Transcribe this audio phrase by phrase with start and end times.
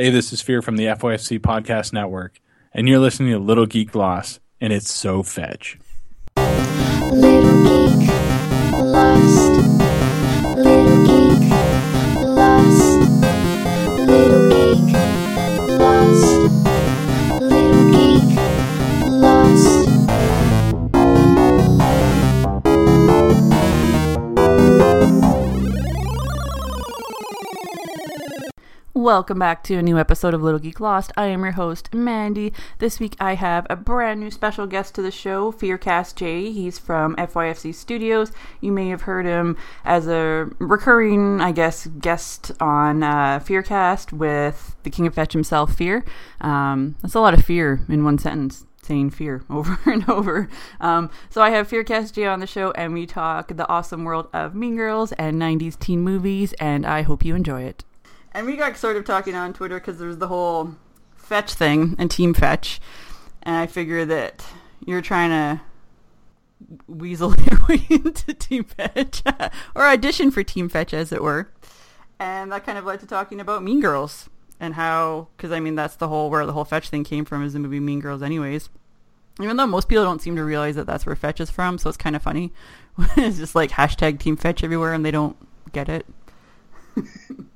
[0.00, 2.40] Hey, this is Fear from the FYFC Podcast Network,
[2.72, 5.76] and you're listening to Little Geek Lost, and it's so fetch.
[6.36, 8.08] Little geek
[8.74, 9.50] lost.
[10.56, 11.50] Little geek
[12.14, 13.10] lost.
[13.98, 15.07] Little geek
[29.08, 31.12] Welcome back to a new episode of Little Geek Lost.
[31.16, 32.52] I am your host, Mandy.
[32.78, 36.52] This week I have a brand new special guest to the show, Fearcast J.
[36.52, 38.32] He's from FYFC Studios.
[38.60, 44.76] You may have heard him as a recurring, I guess, guest on uh, Fearcast with
[44.82, 46.04] the King of Fetch himself, Fear.
[46.42, 50.50] Um, that's a lot of fear in one sentence saying fear over and over.
[50.82, 54.28] Um, so I have Fearcast J on the show, and we talk the awesome world
[54.34, 57.84] of Mean Girls and 90s teen movies, and I hope you enjoy it.
[58.32, 60.76] And we got sort of talking on Twitter because there's the whole
[61.16, 62.80] fetch thing and team fetch,
[63.42, 64.44] and I figure that
[64.84, 65.60] you're trying to
[66.86, 69.22] weasel your way into team fetch
[69.74, 71.50] or audition for team fetch, as it were.
[72.18, 74.28] And that kind of led to talking about Mean Girls
[74.60, 77.44] and how, because I mean that's the whole where the whole fetch thing came from
[77.44, 78.70] is the movie Mean Girls, anyways.
[79.40, 81.88] Even though most people don't seem to realize that that's where fetch is from, so
[81.88, 82.52] it's kind of funny.
[83.16, 85.36] it's just like hashtag team fetch everywhere, and they don't
[85.72, 86.06] get it.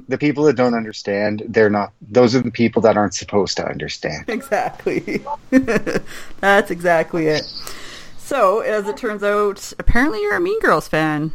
[0.09, 1.93] The people that don't understand, they're not.
[2.01, 4.29] Those are the people that aren't supposed to understand.
[4.29, 5.23] Exactly.
[6.41, 7.45] That's exactly it.
[8.19, 11.33] So, as it turns out, apparently you're a Mean Girls fan.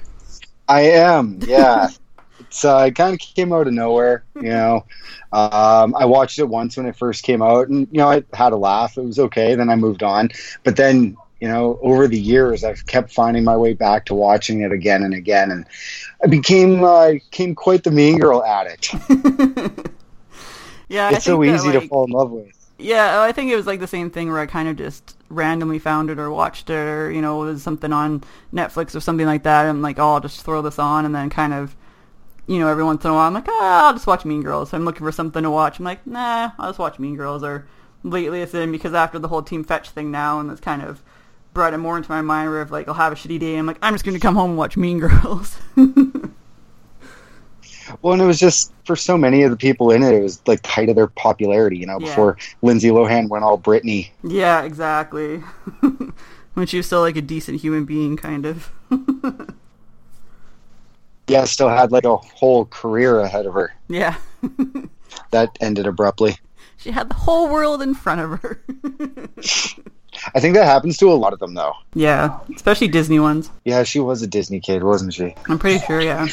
[0.67, 1.89] I am, yeah.
[2.49, 4.85] So uh, it kind of came out of nowhere, you know.
[5.31, 8.53] Um, I watched it once when it first came out, and you know, I had
[8.53, 8.97] a laugh.
[8.97, 9.55] It was okay.
[9.55, 10.29] Then I moved on,
[10.63, 14.61] but then you know, over the years, I've kept finding my way back to watching
[14.61, 15.65] it again and again, and
[16.23, 18.95] I became uh, became quite the Mean Girl addict.
[20.89, 22.53] Yeah, I it's so that, easy to fall in love with.
[22.77, 25.79] Yeah, I think it was like the same thing where I kind of just randomly
[25.79, 29.25] found it or watched it or, you know, it was something on Netflix or something
[29.25, 29.65] like that.
[29.65, 31.75] I'm like, oh, I'll just throw this on and then kind of,
[32.45, 34.73] you know, every once in a while I'm like, ah, I'll just watch Mean Girls.
[34.73, 35.79] I'm looking for something to watch.
[35.79, 37.43] I'm like, nah, I'll just watch Mean Girls.
[37.43, 37.67] Or
[38.03, 41.01] lately it's in because after the whole Team Fetch thing now and it's kind of
[41.53, 43.65] brought it more into my mind where if like I'll have a shitty day I'm
[43.65, 45.57] like, I'm just going to come home and watch Mean Girls.
[48.01, 50.41] Well, and it was just for so many of the people in it, it was
[50.45, 52.07] like the height of their popularity, you know, Yeah.
[52.07, 54.09] before Lindsay Lohan went all Britney.
[54.23, 55.37] yeah, exactly.
[56.53, 58.71] when she was still like a decent human being, kind of.
[61.29, 63.73] Yeah, still had like a whole career ahead of her.
[63.89, 64.15] yeah.
[65.31, 66.37] That ended abruptly.
[66.77, 68.61] She had the whole world in front of her.
[70.35, 71.73] I think that happens to a lot of them, though.
[71.93, 73.49] yeah, especially Disney ones.
[73.65, 75.35] Yeah, she was a Disney kid, wasn't she?
[75.47, 76.27] I'm pretty sure, yeah.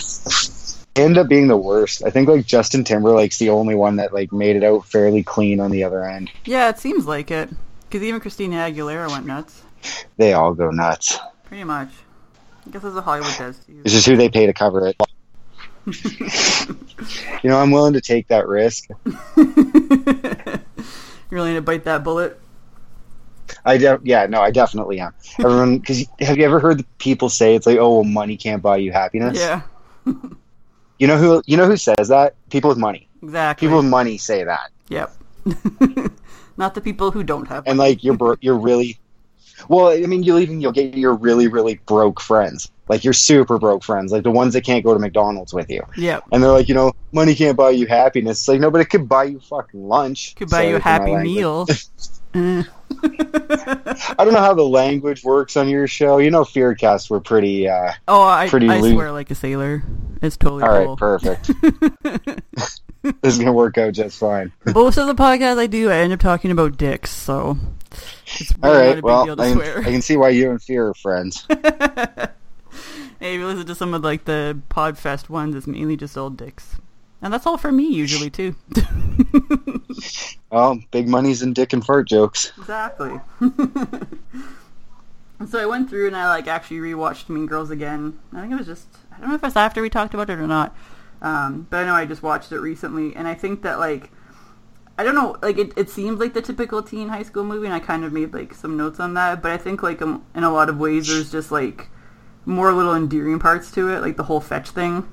[0.97, 2.05] Ended up being the worst.
[2.05, 5.59] I think like Justin Timberlake's the only one that like made it out fairly clean
[5.59, 6.31] on the other end.
[6.45, 7.51] Yeah, it seems like it.
[7.89, 9.63] Because even Christina Aguilera went nuts.
[10.17, 11.19] They all go nuts.
[11.45, 11.91] Pretty much.
[12.67, 13.83] I guess that's what Hollywood does to you.
[13.85, 14.97] It's who they pay to cover it.
[17.43, 18.89] you know, I'm willing to take that risk.
[19.37, 19.43] You're
[21.31, 22.41] willing to bite that bullet?
[23.65, 25.13] I de- yeah, no, I definitely am.
[25.39, 28.63] Everyone, because have you ever heard the people say it's like, oh, well, money can't
[28.63, 29.39] buy you happiness?
[29.39, 29.63] Yeah,
[30.99, 31.43] You know who?
[31.47, 32.35] You know who says that?
[32.51, 33.09] People with money.
[33.23, 33.67] exactly.
[33.67, 35.13] People with money say that, Yep.
[36.57, 38.99] Not the people who don't have and like you're bro- you're really.
[39.69, 43.59] Well, I mean, you'll even you'll get your really really broke friends, like your super
[43.59, 46.25] broke friends, like the ones that can't go to McDonald's with you, Yep.
[46.33, 48.41] and they're like, you know, money can't buy you happiness.
[48.41, 50.35] It's like no, but it could buy you fucking lunch.
[50.37, 51.67] Could buy you a Sorry for my happy meal.
[52.35, 52.63] Eh.
[54.19, 56.19] I don't know how the language works on your show.
[56.19, 57.69] You know, Fearcast, we're pretty.
[57.69, 59.83] uh oh, I, Pretty I swear like a sailor.
[60.23, 60.97] It's totally All right, cool.
[60.97, 61.51] perfect.
[63.03, 64.53] this is gonna work out just fine.
[64.75, 67.59] Most of the podcasts I do, I end up talking about dicks, so
[68.27, 69.79] it's All really not a big well, deal to I can, swear.
[69.81, 71.47] I can see why you and Fear are friends.
[73.21, 76.37] Hey, if you listen to some of like the Podfest ones, it's mainly just old
[76.37, 76.77] dicks.
[77.25, 78.55] And that's all for me usually too.
[80.55, 82.53] Well, big money's in dick and fart jokes.
[82.57, 83.19] exactly.
[83.41, 83.99] and
[85.49, 88.21] so I went through and I like actually rewatched Mean Girls again.
[88.33, 90.31] I think it was just I don't know if it was after we talked about
[90.31, 90.73] it or not.
[91.23, 94.13] Um, but I know I just watched it recently and I think that like
[94.97, 97.75] I don't know, like it, it seems like the typical teen high school movie and
[97.75, 100.53] I kind of made like some notes on that, but I think like in a
[100.53, 101.89] lot of ways there's just like
[102.45, 105.09] more little endearing parts to it, like the whole fetch thing.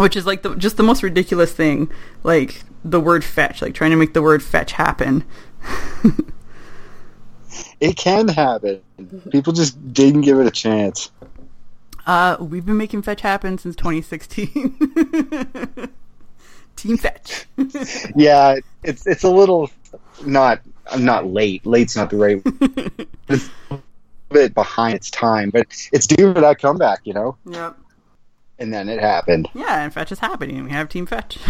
[0.00, 1.90] Which is like the, just the most ridiculous thing,
[2.22, 5.24] like the word fetch, like trying to make the word fetch happen.
[7.80, 8.82] It can happen.
[9.30, 11.10] People just didn't give it a chance.
[12.06, 15.88] Uh, we've been making fetch happen since 2016.
[16.76, 17.46] Team Fetch.
[18.16, 19.70] yeah, it's it's a little
[20.24, 20.60] not
[20.90, 21.66] I'm not late.
[21.66, 22.42] Late's not the right.
[23.28, 23.78] it's a
[24.30, 27.36] bit behind its time, but it's due for that comeback, you know.
[27.46, 27.76] yep.
[28.60, 29.48] And then it happened.
[29.54, 30.62] Yeah, and Fetch is happening.
[30.64, 31.38] We have Team Fetch.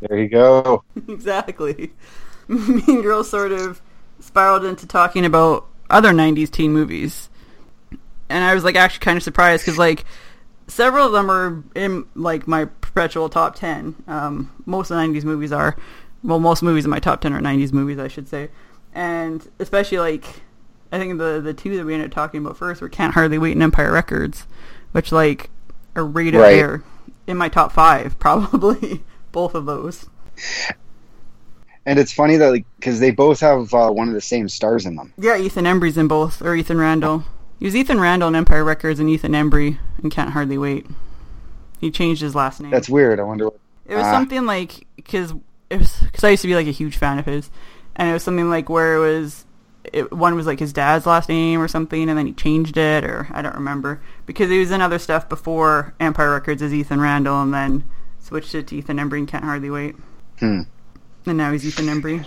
[0.00, 0.82] There you go.
[1.08, 1.92] exactly.
[2.48, 3.82] Mean Girls sort of
[4.20, 7.28] spiraled into talking about other 90s teen movies.
[8.30, 10.04] And I was like actually kind of surprised because like
[10.66, 13.96] several of them are in like my perpetual top 10.
[14.06, 15.76] Um, most of the 90s movies are.
[16.22, 18.48] Well, most movies in my top 10 are 90s movies, I should say.
[18.94, 20.24] And especially like
[20.90, 23.36] I think the the two that we ended up talking about first were Can't Hardly
[23.38, 24.46] Wait and Empire Records,
[24.92, 25.50] which like
[25.94, 26.56] right up Right.
[26.56, 26.82] there
[27.26, 29.02] in my top 5 probably.
[29.32, 30.06] Both of those.
[31.84, 34.86] And it's funny that like because they both have uh, one of the same stars
[34.86, 35.12] in them.
[35.18, 37.24] Yeah, Ethan Embry's in both, or Ethan Randall.
[37.58, 40.86] He was Ethan Randall in Empire Records and Ethan Embry and Can't Hardly Wait.
[41.80, 42.70] He changed his last name.
[42.70, 43.18] That's weird.
[43.20, 43.46] I wonder.
[43.46, 44.12] What, it was ah.
[44.12, 45.32] something like because
[45.70, 47.50] it was because I used to be like a huge fan of his,
[47.96, 49.44] and it was something like where it was
[49.92, 53.04] it, one was like his dad's last name or something, and then he changed it,
[53.04, 57.00] or I don't remember because he was in other stuff before Empire Records as Ethan
[57.00, 57.84] Randall, and then
[58.20, 59.96] switched it to Ethan Embry and Can't Hardly Wait,
[60.40, 60.62] Hmm.
[61.26, 62.26] and now he's Ethan Embry.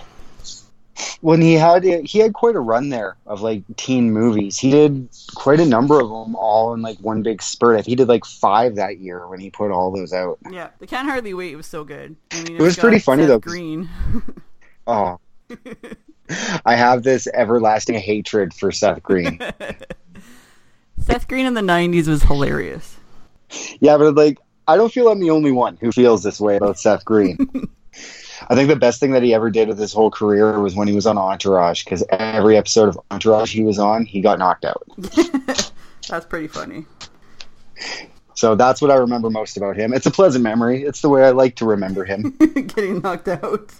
[1.22, 4.58] When he had he had quite a run there of like teen movies.
[4.58, 7.74] He did quite a number of them all in like one big spurt.
[7.74, 10.38] I think He did like five that year when he put all those out.
[10.50, 12.14] Yeah, the Can't Hardly Wait was so good.
[12.30, 13.38] I mean, It was pretty funny, Seth though.
[13.38, 13.88] Green.
[14.86, 15.18] Oh.
[16.64, 19.40] I have this everlasting hatred for Seth Green.
[20.98, 22.96] Seth Green in the '90s was hilarious.
[23.80, 24.38] yeah, but like
[24.68, 27.38] I don't feel I'm the only one who feels this way about Seth Green.
[28.48, 30.88] I think the best thing that he ever did with his whole career was when
[30.88, 34.64] he was on Entourage, because every episode of Entourage he was on, he got knocked
[34.64, 34.82] out.
[36.08, 36.84] That's pretty funny.
[38.34, 39.92] So that's what I remember most about him.
[39.92, 40.82] It's a pleasant memory.
[40.82, 42.30] It's the way I like to remember him.
[42.40, 43.72] Getting knocked out.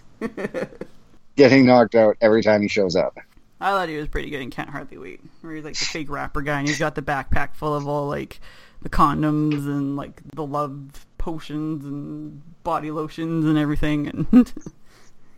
[1.36, 3.18] Getting knocked out every time he shows up.
[3.60, 6.10] I thought he was pretty good in Can't Hardly Wait, where he's like the fake
[6.10, 8.40] rapper guy, and he's got the backpack full of all like
[8.82, 14.08] the condoms and like the love potions and body lotions and everything.
[14.08, 14.26] And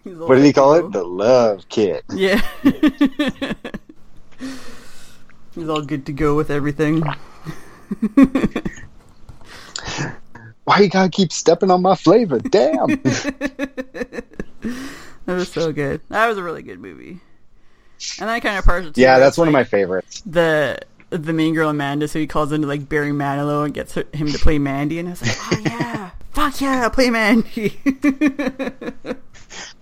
[0.05, 0.91] he's What did he call it?
[0.91, 2.03] The Love Kit.
[2.15, 2.41] Yeah.
[5.55, 7.03] he's all good to go with everything.
[10.65, 12.39] Why you gotta keep stepping on my flavor?
[12.39, 12.89] Damn.
[15.27, 16.01] That was so good.
[16.09, 17.21] That was a really good movie.
[18.21, 20.23] And I kind of partial yeah, that's one of my favorites.
[20.27, 20.79] the
[21.11, 22.09] the main girl Amanda.
[22.09, 25.09] So he calls into like Barry Manilow and gets her, him to play Mandy, and
[25.09, 27.79] I was like, oh yeah, fuck yeah, I'll play Mandy.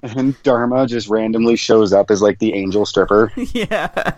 [0.02, 3.32] And Dharma just randomly shows up as like the angel stripper.
[3.52, 4.14] yeah,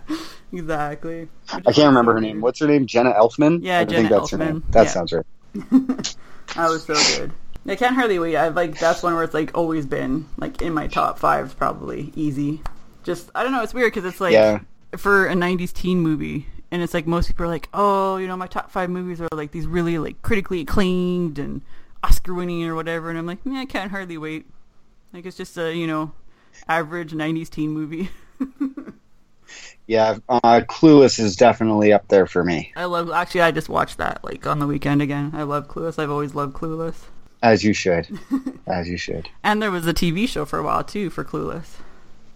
[0.52, 1.28] exactly.
[1.52, 2.40] I can't remember her name.
[2.40, 2.86] What's her name?
[2.86, 3.60] Jenna Elfman?
[3.62, 4.64] Yeah, I Jenna think that's her name.
[4.70, 4.90] That Yeah.
[4.90, 5.26] sounds right.
[6.56, 7.32] That was so good.
[7.66, 8.36] I can't hardly wait.
[8.36, 12.12] I like that's one where it's like always been like in my top five, probably
[12.14, 12.60] easy.
[13.04, 13.62] Just I don't know.
[13.62, 14.60] It's weird because it's like Yeah.
[14.96, 18.36] for a '90s teen movie, and it's like most people are like, oh, you know,
[18.36, 21.62] my top five movies are like these really like critically acclaimed and
[22.02, 24.46] Oscar winning or whatever, and I'm like, yeah, I can't hardly wait.
[25.12, 26.12] Like it's just a you know
[26.68, 28.10] average '90s teen movie.
[29.86, 33.10] Yeah, uh, Clueless is definitely up there for me, I love.
[33.10, 35.32] Actually, I just watched that like on the weekend again.
[35.34, 35.98] I love Clueless.
[35.98, 36.94] I've always loved Clueless.
[37.44, 38.08] As you should,
[38.66, 39.28] as you should.
[39.44, 41.76] And there was a TV show for a while too for Clueless.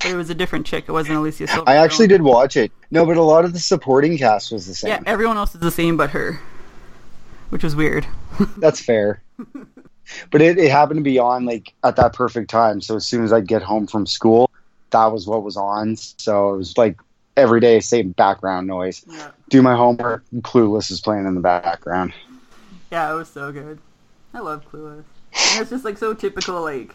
[0.06, 0.84] It was a different chick.
[0.86, 1.64] It wasn't Alicia Silverstone.
[1.66, 2.70] I actually did watch it.
[2.92, 4.90] No, but a lot of the supporting cast was the same.
[4.90, 6.38] Yeah, everyone else is the same but her,
[7.50, 8.06] which was weird.
[8.58, 9.22] That's fair.
[10.30, 12.80] but it, it happened to be on like at that perfect time.
[12.80, 14.50] So as soon as I'd get home from school,
[14.90, 15.96] that was what was on.
[15.96, 17.00] So it was like
[17.36, 19.04] every day, same background noise.
[19.08, 20.22] Yeah, Do my homework.
[20.42, 22.12] Clueless is playing in the background.
[22.92, 23.80] yeah, it was so good.
[24.34, 25.04] I love Clueless.
[25.52, 26.94] And it's just like so typical, like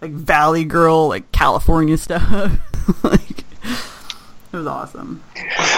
[0.00, 2.58] like Valley Girl, like California stuff.
[3.04, 3.44] like
[4.52, 5.22] it was awesome.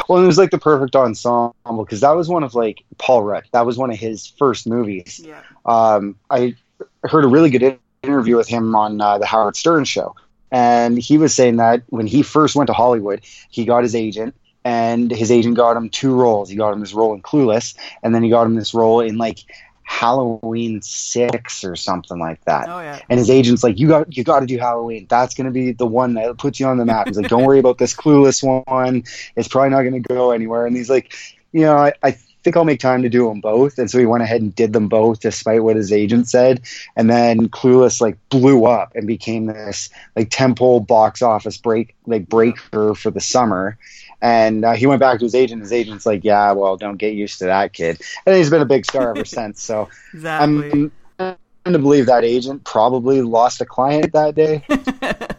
[0.08, 3.44] Well, it was like the perfect ensemble because that was one of like Paul Rudd.
[3.52, 5.20] That was one of his first movies.
[5.24, 6.54] Yeah, um, I
[7.04, 10.14] heard a really good interview with him on uh, the Howard Stern show,
[10.50, 14.34] and he was saying that when he first went to Hollywood, he got his agent,
[14.64, 16.48] and his agent got him two roles.
[16.48, 19.18] He got him this role in Clueless, and then he got him this role in
[19.18, 19.40] like
[19.88, 22.68] Halloween Six or something like that.
[22.68, 25.06] oh yeah, And his agent's like, "You got, you got to do Halloween.
[25.08, 27.44] That's going to be the one that puts you on the map." He's like, "Don't
[27.44, 29.02] worry about this Clueless one.
[29.34, 31.14] It's probably not going to go anywhere." And he's like,
[31.52, 32.10] "You know, I, I
[32.44, 34.74] think I'll make time to do them both." And so he went ahead and did
[34.74, 36.60] them both, despite what his agent said.
[36.94, 42.28] And then Clueless like blew up and became this like temple box office break like
[42.28, 43.78] breaker for the summer.
[44.20, 45.62] And uh, he went back to his agent.
[45.62, 48.66] His agent's like, "Yeah, well, don't get used to that kid." And he's been a
[48.66, 49.62] big star ever since.
[49.62, 50.90] So exactly.
[51.18, 51.32] I'm
[51.72, 54.64] to believe that agent probably lost a client that day.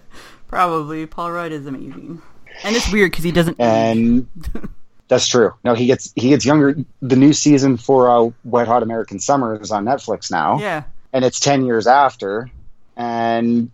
[0.47, 1.05] Probably.
[1.05, 2.21] Paul Rudd is amazing.
[2.63, 3.59] And it's weird because he doesn't.
[3.59, 4.27] and
[5.07, 5.53] that's true.
[5.63, 6.75] No, he gets he gets younger.
[7.01, 10.83] The new season for uh, Wet Hot American Summer is on Netflix now, yeah.
[11.13, 12.49] and it's ten years after.
[12.97, 13.71] And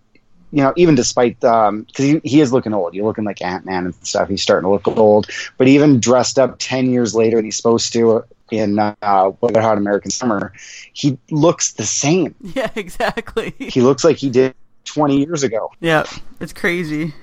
[0.55, 3.83] you know, even despite because he, he is looking old, you're looking like Ant Man
[3.83, 4.29] and stuff.
[4.29, 7.91] He's starting to look old, but even dressed up ten years later than he's supposed
[7.91, 10.53] to in uh, Hot American Summer,
[10.93, 12.35] he looks the same.
[12.55, 13.53] Yeah, exactly.
[13.59, 15.71] He looks like he did twenty years ago.
[15.81, 16.05] Yeah,
[16.39, 17.13] it's crazy.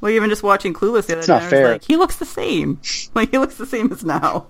[0.00, 1.72] Well, even just watching Clueless the other It's day, not I was fair.
[1.72, 2.80] like, he looks the same.
[3.14, 4.46] Like he looks the same as now.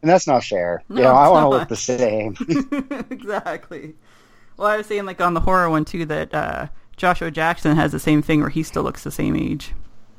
[0.00, 0.82] And that's not fair.
[0.88, 2.36] No, you know, I want to look the same.
[3.10, 3.94] exactly.
[4.56, 7.92] Well, I was saying like on the horror one too that uh, Joshua Jackson has
[7.92, 9.72] the same thing where he still looks the same age.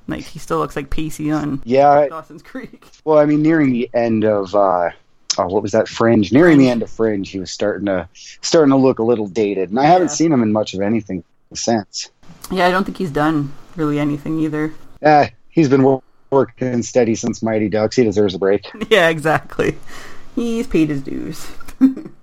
[0.07, 2.86] Like he still looks like Pacey on yeah, Dawson's Creek.
[3.03, 4.89] Well, I mean, nearing the end of uh,
[5.38, 5.88] oh, what was that?
[5.88, 6.31] Fringe.
[6.31, 8.07] Nearing the end of Fringe, he was starting to
[8.41, 11.24] starting to look a little dated, and I haven't seen him in much of anything
[11.53, 12.10] since.
[12.51, 14.74] Yeah, I don't think he's done really anything either.
[15.01, 17.96] Eh, he's been working steady since Mighty Ducks.
[17.96, 18.65] He deserves a break.
[18.89, 19.77] Yeah, exactly.
[20.36, 21.50] He's paid his dues.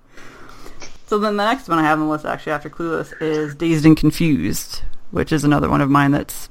[1.05, 3.85] so then the next one I have on the list actually after Clueless is Dazed
[3.85, 4.81] and Confused,
[5.11, 6.49] which is another one of mine that's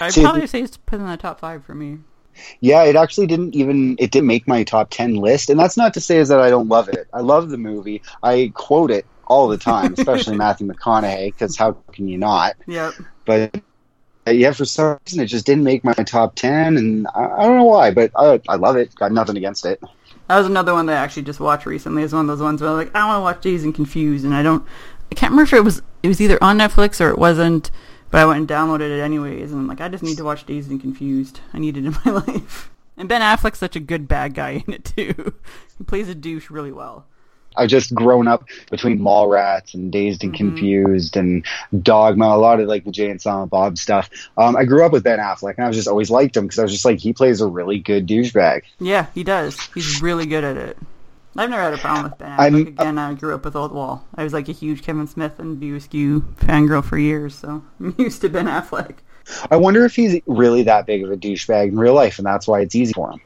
[0.00, 1.98] I'd See, probably say it's put in the top five for me.
[2.60, 5.94] Yeah, it actually didn't even it didn't make my top ten list, and that's not
[5.94, 7.08] to say is that I don't love it.
[7.12, 8.02] I love the movie.
[8.22, 12.56] I quote it all the time, especially Matthew McConaughey, because how can you not?
[12.66, 12.94] Yep.
[13.24, 13.60] But
[14.26, 17.42] uh, yeah, for some reason it just didn't make my top ten, and I, I
[17.44, 18.94] don't know why, but I, I love it.
[18.94, 19.82] Got nothing against it.
[20.30, 22.04] That was another one that I actually just watched recently.
[22.04, 24.24] It's one of those ones where I'm like, I want to watch Dazed and Confused,
[24.24, 24.64] and I don't,
[25.10, 27.72] I can't remember if it was it was either on Netflix or it wasn't,
[28.12, 30.46] but I went and downloaded it anyways, and I'm like, I just need to watch
[30.46, 31.40] Dazed and Confused.
[31.52, 32.70] I need it in my life.
[32.96, 35.34] And Ben Affleck's such a good bad guy in it too.
[35.78, 37.06] he plays a douche really well.
[37.56, 41.44] I've just grown up between Mallrats and Dazed and Confused and
[41.82, 44.08] Dogma, a lot of like the Jay and Silent Bob stuff.
[44.36, 46.58] Um, I grew up with Ben Affleck, and I was just always liked him because
[46.58, 48.62] I was just like he plays a really good douchebag.
[48.78, 49.58] Yeah, he does.
[49.74, 50.78] He's really good at it.
[51.36, 52.38] I've never had a problem with Ben Affleck.
[52.40, 54.04] I'm- Again, I grew up with Old Wall.
[54.14, 58.20] I was like a huge Kevin Smith and Askew fangirl for years, so I'm used
[58.22, 58.94] to Ben Affleck.
[59.50, 62.48] I wonder if he's really that big of a douchebag in real life, and that's
[62.48, 63.20] why it's easy for him.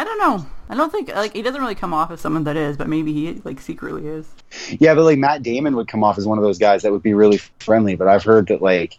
[0.00, 0.46] I don't know.
[0.70, 3.12] I don't think like he doesn't really come off as someone that is, but maybe
[3.12, 4.26] he like secretly is.
[4.70, 7.02] Yeah, but like Matt Damon would come off as one of those guys that would
[7.02, 8.96] be really friendly, but I've heard that like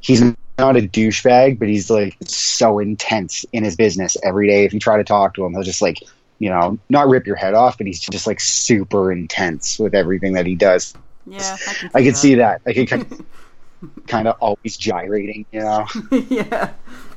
[0.00, 0.22] he's
[0.58, 4.64] not a douchebag, but he's like so intense in his business every day.
[4.64, 5.98] If you try to talk to him, he'll just like
[6.38, 10.32] you know not rip your head off, but he's just like super intense with everything
[10.32, 10.94] that he does.
[11.26, 11.74] Yeah, I can.
[11.74, 12.16] See I can that.
[12.16, 12.62] see that.
[12.66, 15.86] I can kind of, kind of always gyrating, you know.
[16.30, 16.70] yeah,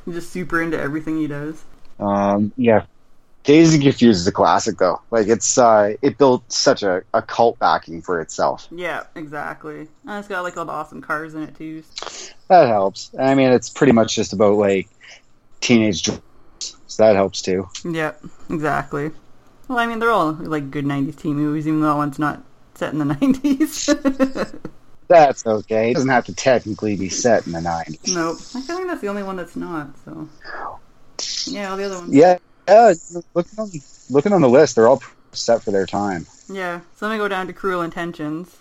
[0.06, 1.64] just super into everything he does.
[1.98, 2.86] Um, yeah.
[3.44, 5.02] Dazed and Confused is a classic though.
[5.10, 8.66] Like it's uh it built such a, a cult backing for itself.
[8.70, 9.80] Yeah, exactly.
[10.06, 11.82] And it's got like all the awesome cars in it too.
[12.48, 13.10] That helps.
[13.18, 14.88] I mean it's pretty much just about like
[15.60, 16.22] teenage dreams.
[16.86, 17.68] So that helps too.
[17.84, 18.12] Yeah,
[18.48, 19.10] exactly.
[19.68, 22.42] Well, I mean, they're all like good '90s teen movies, even though that one's not
[22.74, 24.58] set in the '90s.
[25.08, 25.90] That's okay.
[25.90, 28.14] It doesn't have to technically be set in the nineties.
[28.14, 28.36] nope.
[28.54, 29.88] I think that's the only one that's not.
[30.04, 30.28] So,
[31.46, 32.14] yeah, all the other ones.
[32.14, 32.94] Yeah, yeah.
[33.34, 33.70] Looking on
[34.10, 35.02] looking on the list, they're all
[35.32, 36.26] set for their time.
[36.48, 36.80] Yeah.
[36.96, 38.58] So let me go down to Cruel Intentions,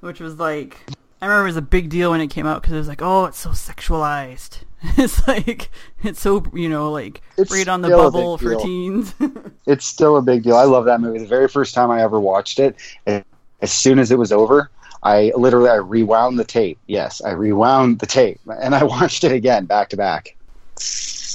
[0.00, 0.78] which was like
[1.20, 3.00] I remember it was a big deal when it came out because it was like,
[3.00, 4.58] oh, it's so sexualized.
[4.98, 5.70] It's like
[6.02, 9.14] it's so you know like It's right on the still a big bubble for teens.
[9.66, 10.56] It's still a big deal.
[10.56, 11.20] I love that movie.
[11.20, 12.74] The very first time I ever watched it,
[13.06, 14.72] as soon as it was over,
[15.04, 16.80] I literally I rewound the tape.
[16.88, 20.36] Yes, I rewound the tape and I watched it again back to back.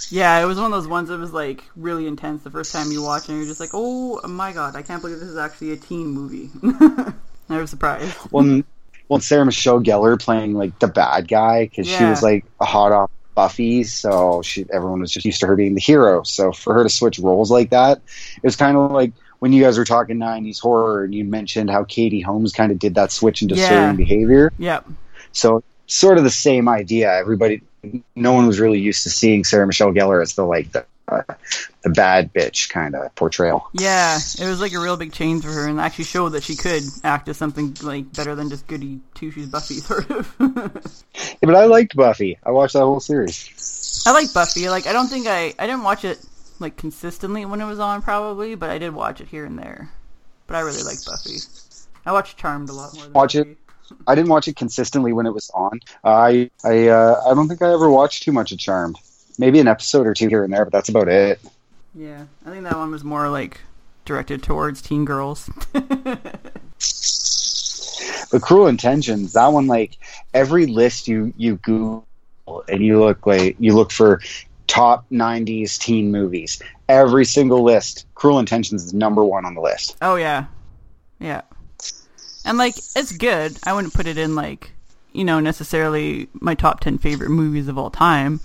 [0.09, 2.91] Yeah, it was one of those ones that was like really intense the first time
[2.91, 3.29] you watch it.
[3.29, 6.07] and You're just like, oh my god, I can't believe this is actually a teen
[6.07, 6.49] movie.
[7.49, 8.13] I was surprised.
[8.31, 8.61] Well,
[9.09, 13.09] well, Sarah Michelle Gellar playing like the bad guy because she was like hot off
[13.35, 16.23] Buffy, so she everyone was just used to her being the hero.
[16.23, 17.99] So for her to switch roles like that,
[18.37, 21.69] it was kind of like when you guys were talking '90s horror and you mentioned
[21.69, 23.67] how Katie Holmes kind of did that switch into Yeah.
[23.67, 24.51] certain behavior.
[24.57, 24.87] Yep.
[25.33, 27.13] So sort of the same idea.
[27.13, 27.61] Everybody,
[28.15, 31.23] no one was really used to seeing Sarah Michelle Gellar as the like the uh,
[31.83, 33.69] the bad bitch kind of portrayal.
[33.73, 36.55] Yeah, it was like a real big change for her, and actually showed that she
[36.55, 40.35] could act as something like better than just goody two shoes Buffy, sort of.
[40.39, 40.69] Yeah,
[41.41, 42.37] but I liked Buffy.
[42.43, 44.03] I watched that whole series.
[44.05, 44.69] I like Buffy.
[44.69, 46.19] Like I don't think I I didn't watch it
[46.59, 49.89] like consistently when it was on, probably, but I did watch it here and there.
[50.47, 51.37] But I really like Buffy.
[52.05, 53.03] I watched Charmed a lot more.
[53.03, 53.57] Than Watch it.
[54.07, 55.79] I didn't watch it consistently when it was on.
[56.03, 58.97] I I uh, I don't think I ever watched too much of Charmed.
[59.39, 61.39] Maybe an episode or two here and there, but that's about it.
[61.93, 63.61] Yeah, I think that one was more like
[64.05, 65.49] directed towards teen girls.
[68.31, 69.97] But Cruel Intentions, that one, like
[70.33, 72.05] every list you you Google
[72.67, 74.21] and you look like you look for
[74.67, 76.61] top '90s teen movies.
[76.89, 79.95] Every single list, Cruel Intentions is number one on the list.
[80.01, 80.45] Oh yeah,
[81.19, 81.41] yeah.
[82.47, 83.57] And like, it's good.
[83.65, 84.71] I wouldn't put it in like,
[85.13, 88.39] you know, necessarily my top ten favorite movies of all time.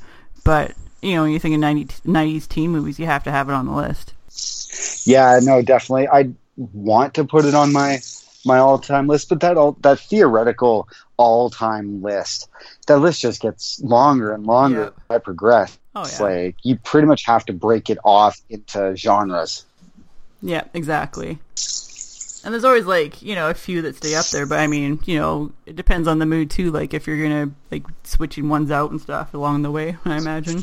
[0.44, 3.48] But you know, when you think of 90, 90s teen movies, you have to have
[3.48, 4.12] it on the list.
[5.06, 6.08] Yeah, no, definitely.
[6.08, 8.00] I want to put it on my
[8.44, 12.48] my all time list, but that all that theoretical all time list,
[12.88, 14.86] that list just gets longer and longer Yeah.
[15.10, 15.78] as I progress.
[15.94, 19.64] Oh yeah, like you pretty much have to break it off into genres.
[20.40, 21.38] yeah, exactly.
[22.44, 25.00] And there's always like you know a few that stay up there, but I mean
[25.04, 26.70] you know it depends on the mood too.
[26.70, 30.62] Like if you're gonna like switching ones out and stuff along the way, I imagine.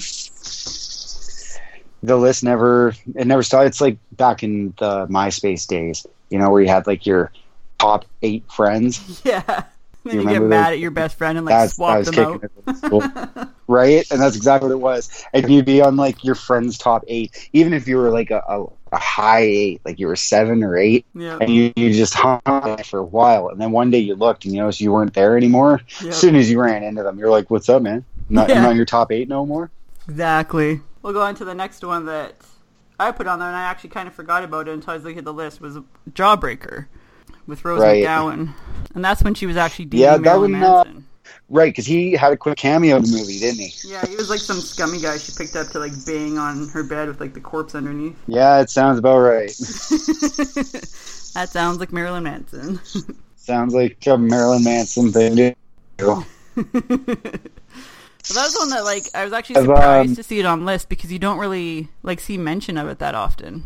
[2.01, 3.67] The list never it never started.
[3.67, 7.31] It's like back in the MySpace days, you know, where you had like your
[7.77, 9.21] top eight friends.
[9.25, 9.63] Yeah.
[10.05, 10.73] Then you, get mad those?
[10.73, 12.43] at your best friend and like That's swap them out.
[12.43, 13.03] it in school.
[13.67, 14.09] right?
[14.09, 15.25] And that's exactly what it was.
[15.33, 18.41] And you'd be on like your friend's top eight, even if you were like a,
[18.47, 21.37] a, a high eight, like you were seven or eight, Yeah.
[21.39, 23.49] and you, you just hung on for a while.
[23.49, 25.81] And then one day you looked and you noticed you weren't there anymore.
[26.01, 26.09] Yep.
[26.11, 28.03] As soon as you ran into them, you're like, "What's up, man?
[28.29, 28.55] Not, Yeah.
[28.57, 29.69] I'm not your top eight no more."
[30.07, 30.81] Exactly.
[31.01, 32.33] We'll go on to the next one that
[32.99, 35.03] I put on there, and I actually kind of forgot about it until I was
[35.03, 35.61] looking at the list.
[35.61, 35.77] Was
[36.11, 36.87] Jawbreaker
[37.47, 38.03] with Rose Right.
[38.03, 38.53] McGowan,
[38.95, 41.05] and that's when she was actually dating Yeah, that Marilyn Manson.
[41.49, 41.69] Right?
[41.69, 43.89] Because he had a quick cameo in the movie, didn't he?
[43.89, 46.83] Yeah, he was like some scummy guy she picked up to like bang on her
[46.83, 48.17] bed with like the corpse underneath.
[48.27, 49.47] Yeah, it sounds about right.
[51.33, 52.79] that sounds like Marilyn Manson.
[53.35, 55.55] sounds like a Marilyn Manson thing to
[55.97, 56.25] do.
[58.29, 60.63] So that was one that like I was actually surprised um, to see it on
[60.63, 63.63] list because you don't really like see mention of it that often.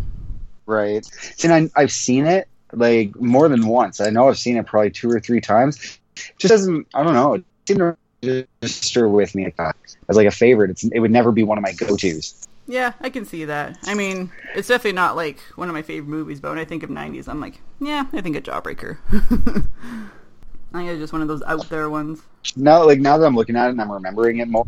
[0.65, 1.05] Right.
[1.43, 3.99] And I, I've seen it like more than once.
[3.99, 5.99] I know I've seen it probably two or three times.
[6.37, 6.87] Just doesn't.
[6.93, 7.33] I don't know.
[7.33, 10.71] It to register with me as like a favorite.
[10.71, 12.47] It's it would never be one of my go tos.
[12.65, 13.77] Yeah, I can see that.
[13.83, 16.83] I mean, it's definitely not like one of my favorite movies, but when I think
[16.83, 18.97] of '90s, I'm like, yeah, I think of Jawbreaker.
[20.73, 22.21] I think it's just one of those out there ones.
[22.55, 24.65] Now, like now that I'm looking at it and I'm remembering it more,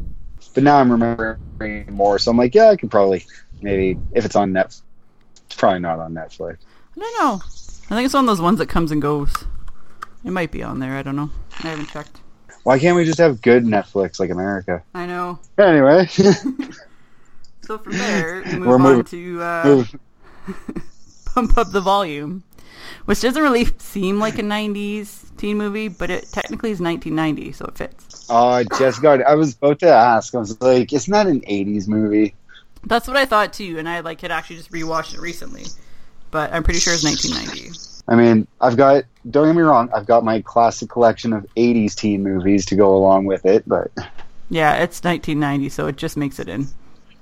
[0.53, 2.19] but now I'm remembering it more.
[2.19, 3.25] So I'm like, yeah, I could probably
[3.61, 4.81] maybe if it's on Netflix.
[5.45, 6.57] It's probably not on Netflix.
[6.97, 7.41] I don't know.
[7.89, 9.31] I think it's one of those ones that comes and goes.
[10.23, 10.97] It might be on there.
[10.97, 11.29] I don't know.
[11.63, 12.19] I haven't checked.
[12.65, 14.81] Why can't we just have good Netflix like America?
[14.95, 15.39] I know.
[15.57, 16.07] Anyway,
[17.61, 19.83] So from there, we move We're on moving- to uh,
[21.25, 22.43] pump up the volume,
[23.05, 27.65] which doesn't really seem like a '90s teen movie, but it technically is 1990, so
[27.65, 28.27] it fits.
[28.29, 29.21] oh, I just got.
[29.23, 30.33] I was about to ask.
[30.35, 32.33] I was like, isn't that an '80s movie?
[32.83, 35.65] That's what I thought too, and I like had actually just rewatched it recently,
[36.31, 37.77] but I'm pretty sure it's 1990.
[38.07, 41.95] I mean, I've got, don't get me wrong, I've got my classic collection of 80s
[41.95, 43.91] teen movies to go along with it, but
[44.49, 46.67] Yeah, it's 1990, so it just makes it in.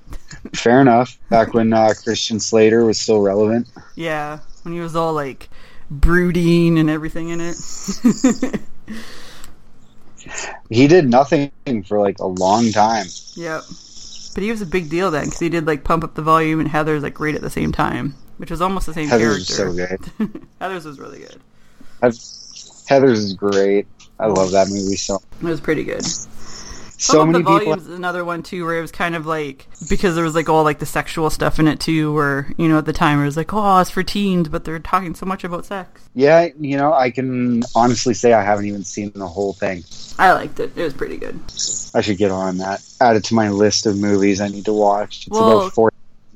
[0.55, 1.17] fair enough.
[1.29, 3.67] Back when uh, Christian Slater was still relevant.
[3.95, 5.49] Yeah, when he was all like
[5.89, 7.55] brooding and everything in it.
[10.69, 11.51] He did nothing
[11.85, 13.07] for like a long time.
[13.35, 13.63] yep.
[14.33, 16.59] But he was a big deal then because he did like pump up the volume
[16.59, 19.39] and Heathers like great at the same time, which was almost the same character.
[19.39, 19.99] Heathers so good.
[20.61, 21.41] Heathers was really good.
[22.01, 23.87] Heathers is great.
[24.19, 25.21] I love that movie so.
[25.41, 26.05] It was pretty good.
[27.03, 27.75] So Up many the people.
[27.75, 30.63] Volume's another one too, where it was kind of like because there was like all
[30.63, 33.35] like the sexual stuff in it too, where you know at the time it was
[33.35, 36.07] like, oh, it's for teens, but they're talking so much about sex.
[36.13, 39.83] Yeah, you know, I can honestly say I haven't even seen the whole thing.
[40.17, 40.77] I liked it.
[40.77, 41.37] It was pretty good.
[41.93, 42.81] I should get on that.
[43.01, 45.27] Add it to my list of movies I need to watch.
[45.27, 45.91] It's Well, about four.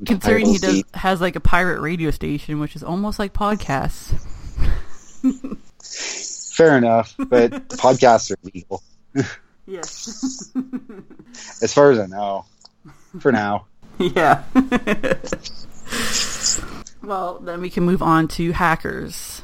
[0.05, 4.13] Considering he does has like a pirate radio station, which is almost like podcasts.
[6.55, 8.83] Fair enough, but podcasts are legal,
[9.65, 10.51] Yes.
[11.61, 12.45] as far as I know.
[13.19, 13.65] For now.
[13.99, 14.43] yeah.
[17.03, 19.41] well, then we can move on to hackers.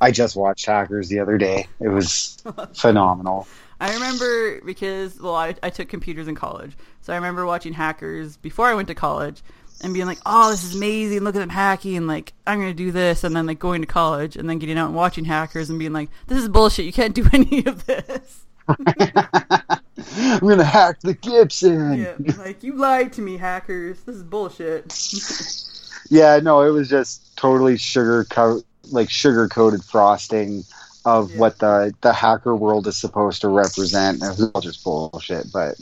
[0.00, 1.66] I just watched Hackers the other day.
[1.80, 2.42] It was
[2.74, 3.48] phenomenal.
[3.80, 8.36] I remember because well, I, I took computers in college, so I remember watching Hackers
[8.36, 9.42] before I went to college
[9.84, 11.20] and being like, "Oh, this is amazing!
[11.20, 11.96] Look at them hacking!
[11.96, 14.78] And like, I'm gonna do this," and then like going to college and then getting
[14.78, 16.84] out and watching Hackers and being like, "This is bullshit!
[16.86, 21.98] You can't do any of this." I'm gonna hack the Gibson.
[21.98, 24.00] yeah, like you lied to me, Hackers.
[24.02, 24.92] This is bullshit.
[26.10, 30.62] Yeah, no, it was just totally sugar coat, like sugar coated frosting
[31.06, 31.38] of Yeah.
[31.38, 34.22] what the the hacker world is supposed to represent.
[34.22, 35.76] It was all just bullshit, but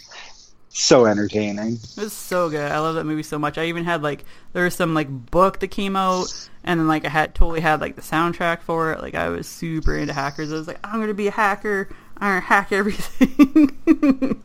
[0.75, 1.75] So entertaining.
[1.97, 2.71] It was so good.
[2.73, 3.59] I love that movie so much.
[3.59, 6.33] I even had like there was some like book that came out,
[6.65, 9.01] and then like I had totally had like the soundtrack for it.
[9.03, 10.51] Like I was super into hackers.
[10.51, 11.89] I was like, I'm gonna be a hacker.
[12.17, 14.43] I'm gonna hack everything.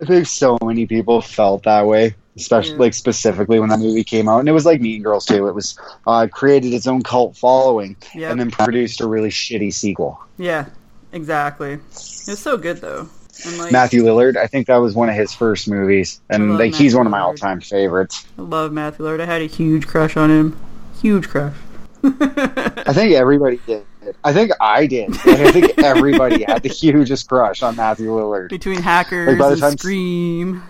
[0.00, 2.78] I think so many people felt that way, especially Yeah.
[2.80, 5.46] like specifically when that movie came out, and it was like Mean Girls too.
[5.48, 8.30] It was uh, created its own cult following, Yep.
[8.30, 10.20] and then produced a really shitty sequel.
[10.38, 10.66] yeah,
[11.12, 11.72] exactly.
[11.74, 11.80] It
[12.28, 13.08] was so good though.
[13.46, 16.74] And like Matthew Lillard, I think that was one of his first movies, and like
[16.74, 18.26] he's one of my all-time favorites.
[18.38, 19.20] I love Matthew Lillard.
[19.20, 20.56] I had a huge crush on him.
[21.00, 21.54] Huge crush.
[22.04, 23.84] I think everybody did.
[24.24, 25.10] I think I did.
[25.24, 28.48] Like, I think everybody had the hugest crush on Matthew Lillard.
[28.48, 30.62] Between hackers Like, by the and time- Scream.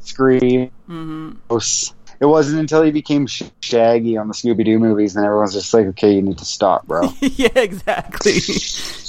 [0.00, 0.70] Scream.
[0.86, 1.32] hmm
[2.20, 5.72] It wasn't until he became Sh- Shaggy on the Scooby Doo movies, and everyone's just
[5.74, 8.32] like, "Okay, you need to stop, bro." yeah, exactly.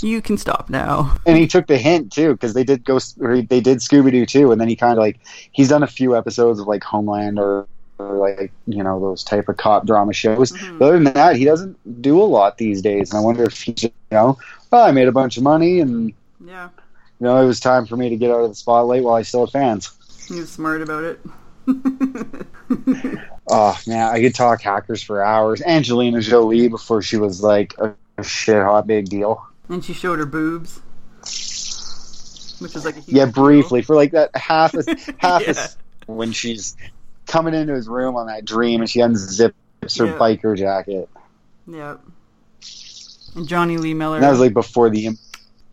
[0.08, 1.16] you can stop now.
[1.26, 4.52] and he took the hint too because they did go they did Scooby Doo too,
[4.52, 5.20] and then he kind of like
[5.52, 7.68] he's done a few episodes of like Homeland or,
[8.00, 10.52] or like you know those type of cop drama shows.
[10.52, 10.80] Mhm.
[10.80, 13.62] But other than that, he doesn't do a lot these days, and I wonder if
[13.62, 14.38] he you know,
[14.72, 16.14] oh, I made a bunch of money, and
[16.46, 16.70] Yeah,
[17.20, 19.22] you know it was time for me to get out of the spotlight while I
[19.24, 19.92] still had fans.
[20.28, 21.20] he was smart about it.
[23.50, 25.62] Oh man, I could talk hackers for hours.
[25.62, 29.42] Angelina Jolie before she was like a, a shit hot big deal.
[29.70, 30.82] and she showed her boobs,
[32.60, 33.34] which is like a huge Yeah, deal.
[33.46, 34.84] briefly for like that half a
[35.18, 35.50] half a Yeah.
[35.52, 35.78] s-
[36.08, 36.76] when she's
[37.26, 39.54] coming into his room on that dream and she unzips
[39.98, 40.18] her Yeah.
[40.18, 41.08] biker jacket.
[41.68, 42.02] Yep.
[43.36, 44.16] And Jonny Lee Miller.
[44.16, 45.06] And that was like before the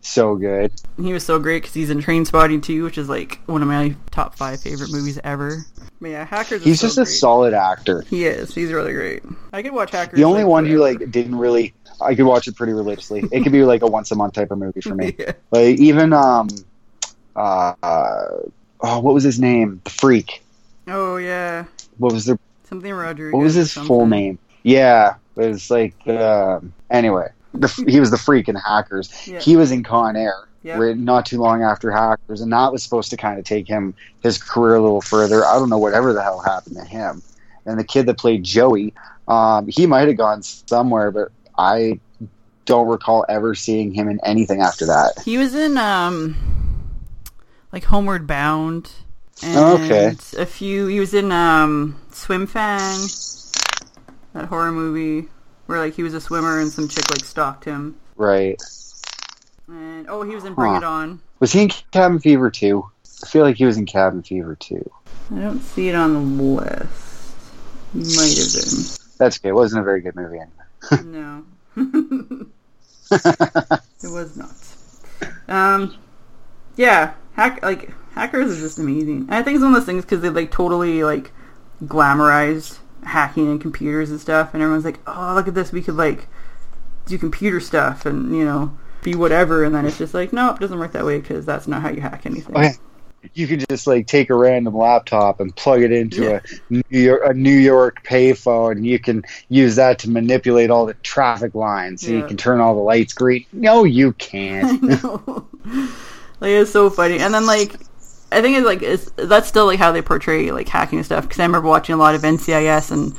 [0.05, 0.71] so good.
[1.01, 3.95] he was so great because he's in Trainspotting too, which is like one of my
[4.11, 5.65] top five favorite movies ever.
[6.01, 6.61] But yeah, Hackers.
[6.61, 8.01] is He's so just a solid actor.
[8.01, 8.53] He is.
[8.53, 9.23] He's really great.
[9.53, 10.17] I could watch Hackers.
[10.17, 13.23] The only like, one who like didn't really I could watch it pretty religiously.
[13.31, 15.15] It could be like a once a month type of movie for me.
[15.19, 15.31] Yeah.
[15.51, 16.49] Like even um
[17.35, 18.25] uh, uh
[18.81, 19.81] oh what was his name?
[19.83, 20.43] The Freak.
[20.87, 21.65] Oh yeah,
[21.97, 22.37] What was the
[22.69, 23.33] something Rodriguez.
[23.33, 24.37] what was his full name?
[24.63, 27.29] Yeah, it was like um anyway.
[27.61, 29.27] The, he was the freak in Hackers.
[29.27, 29.39] Yeah.
[29.39, 33.17] He was in Con Air, not too long after Hackers, and that was supposed to
[33.17, 35.45] kind of take him his career a little further.
[35.45, 37.21] I don't know whatever the hell happened to him.
[37.65, 38.93] And the kid that played Joey,
[39.27, 41.99] um, he might have gone somewhere, but I
[42.65, 45.21] don't recall ever seeing him in anything after that.
[45.23, 46.35] He was in um
[47.71, 48.91] like Homeward Bound.
[49.43, 50.15] And okay.
[50.37, 50.87] A few.
[50.87, 52.99] He was in um Swim Fan,
[54.33, 55.29] that horror movie
[55.65, 57.95] where like he was a swimmer and some chick like stalked him.
[58.15, 58.61] Right?
[59.67, 60.77] And oh, he was in Bring Huh.
[60.77, 61.21] It On.
[61.39, 62.89] Was he in Cabin Fever too?
[63.23, 64.89] I feel like he was in Cabin Fever too.
[65.31, 67.33] I don't see it on the list.
[67.93, 68.83] He might have been.
[69.17, 69.49] That's okay.
[69.49, 70.39] It wasn't a very good movie.
[70.91, 71.03] Anyway.
[71.05, 71.45] No.
[73.11, 74.55] it was not.
[75.47, 75.97] Um,
[76.75, 79.21] yeah, hack like hackers is just amazing.
[79.21, 81.31] And I think it's one of those things because they like totally like
[81.83, 85.71] glamorized hacking and computers and stuff, and everyone's like, "Oh, look at this!
[85.71, 86.27] We could like
[87.05, 90.61] do computer stuff and you know be whatever." And then it's just like, nope, it
[90.61, 92.55] doesn't work that way because that's not how you hack anything.
[92.55, 92.73] Oh, okay.
[93.33, 96.39] You could just like take a random laptop and plug it into Yeah.
[96.69, 98.73] a New York, a New York payphone.
[98.73, 102.01] and You can use that to manipulate all the traffic lines.
[102.05, 102.17] So Yeah.
[102.19, 103.43] you can turn all the lights green.
[103.51, 104.81] No, you can't.
[104.83, 105.47] know.
[106.39, 107.75] like it's so funny, and then like
[108.31, 111.23] I think it's like it's that's still like how they portray like hacking and stuff.
[111.23, 113.15] Because I remember watching a lot of NCIS and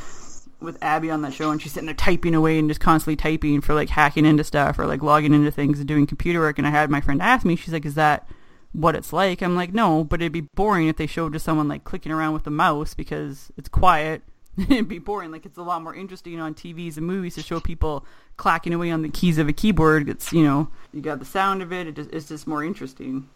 [0.61, 3.61] with Abby on that show, and she's sitting there typing away and just constantly typing
[3.61, 6.59] for like hacking into stuff or like logging into things and doing computer work.
[6.59, 8.29] And I had my friend ask me, she's like, "Is that?"
[8.77, 11.67] what it's like i'm like no but it'd be boring if they showed just someone
[11.67, 14.23] like clicking around with the mouse because it's quiet
[14.59, 17.59] it'd be boring like it's a lot more interesting on tvs and movies to show
[17.59, 18.05] people
[18.37, 21.63] clacking away on the keys of a keyboard it's you know you got the sound
[21.63, 23.27] of it, it just, it's just more interesting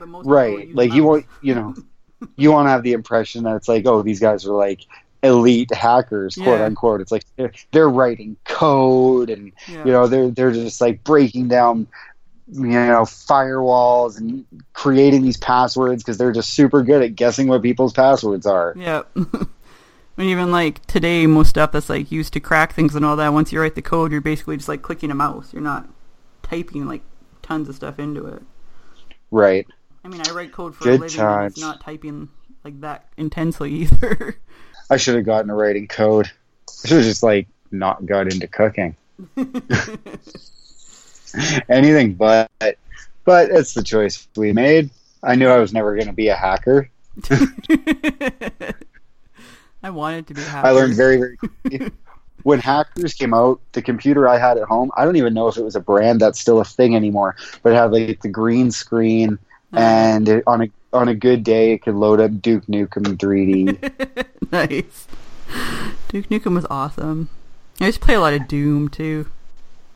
[0.00, 0.74] right.
[0.74, 1.74] Like you want, you know,
[2.36, 4.86] you want to have the impression that it's like, oh, these guys are like
[5.22, 6.66] elite hackers, quote Yeah.
[6.66, 7.00] unquote.
[7.00, 9.84] It's like they're, they're writing code and yeah.
[9.84, 11.86] you know they're they're just like breaking down
[12.48, 17.62] you know firewalls and creating these passwords because they're just super good at guessing what
[17.62, 19.02] people's passwords are Yeah.
[19.14, 19.46] and
[20.18, 23.52] even like today, most stuff that's like used to crack things and all that, once
[23.52, 25.52] you write the code, you're basically just like clicking a mouse.
[25.52, 25.88] You're not
[26.42, 27.02] typing like
[27.42, 28.42] tons of stuff into it.
[29.30, 29.66] right
[30.04, 32.28] I mean, I write code for Good a living, and it's not typing
[32.64, 34.36] like that intensely either.
[34.90, 36.30] i should have gotten to writing code
[36.84, 38.94] i should have just like not got into cooking
[41.68, 42.50] anything but
[43.24, 44.90] but it's the choice we made
[45.22, 46.88] i knew i was never going to be a hacker
[49.84, 50.68] I wanted to be happy.
[50.68, 51.90] i learned very very quickly.
[52.42, 55.56] when hackers came out the computer i had at home i don't even know if
[55.56, 58.70] it was a brand that's still a thing anymore but it had like the green
[58.70, 59.38] screen
[59.72, 64.26] and it, on a on a good day, it could load up Duke Nukem 3D.
[64.52, 65.06] nice.
[66.08, 67.28] Duke Nukem was awesome.
[67.80, 69.26] I used to play a lot of Doom too.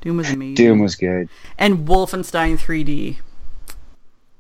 [0.01, 0.55] Doom was amazing.
[0.55, 3.19] Doom was good, and Wolfenstein 3D.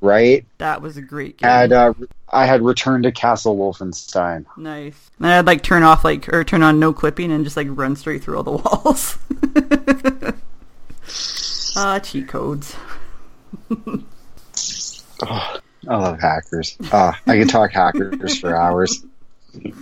[0.00, 0.44] right?
[0.58, 1.48] That was a great game.
[1.48, 1.92] Had uh,
[2.30, 4.46] I had returned to Castle Wolfenstein.
[4.56, 5.10] nice.
[5.18, 7.96] And I'd like turn off like or turn on no clipping and just like run
[7.96, 9.18] straight through all the walls.
[11.78, 12.74] Ah, cheat codes.
[15.22, 16.76] I love hackers.
[16.92, 19.04] Uh, I could talk hackers for hours.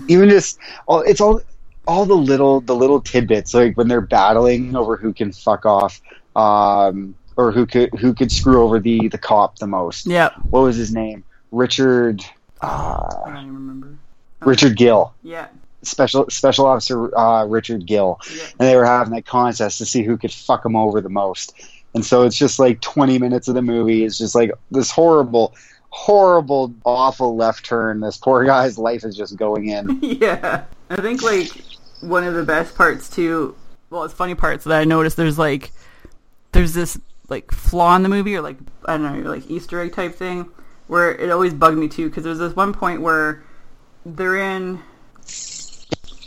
[0.08, 1.40] Even just all it's all
[1.86, 6.00] all the little the little tidbits like when they're battling over who can fuck off
[6.36, 10.06] um, or who could who could screw over the the cop the most.
[10.06, 10.34] Yep.
[10.50, 11.24] What was his name?
[11.50, 12.22] Richard
[12.60, 13.98] I uh, don't even remember.
[14.40, 15.12] Richard Gill.
[15.22, 15.48] Yeah.
[15.82, 18.42] Special Special Officer uh, Richard Gill, Yeah.
[18.58, 21.52] and they were having that contest to see who could fuck him over the most.
[21.94, 25.54] And so it's just like 20 minutes of the movie is just like this horrible,
[25.90, 28.00] horrible, awful left turn.
[28.00, 29.98] This poor guy's life is just going in.
[30.02, 30.64] yeah.
[30.90, 31.48] I think like
[32.00, 33.56] one of the best parts too.
[33.90, 35.16] Well, it's funny parts that I noticed.
[35.16, 35.70] There's like
[36.52, 39.92] there's this like flaw in the movie or like I don't know like Easter egg
[39.92, 40.48] type thing
[40.86, 43.42] where it always bugged me too because there's this one point where
[44.04, 44.80] they're in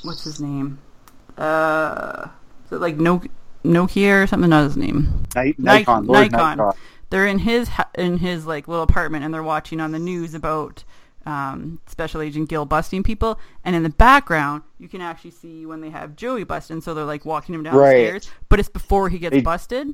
[0.03, 0.79] what's his name
[1.37, 2.27] uh
[2.71, 3.21] like no
[3.67, 6.57] Nokia or something not his name Ni- Ni- Nikon, Lord Nikon.
[6.57, 6.73] Nikon.
[7.09, 10.83] they're in his in his like little apartment and they're watching on the news about
[11.25, 15.81] um, Special Agent Gill busting people, and in the background you can actually see when
[15.81, 16.79] they have Joey busting.
[16.79, 18.07] So they're like walking him down the Right.
[18.07, 19.93] stairs, but it's before he gets They- busted.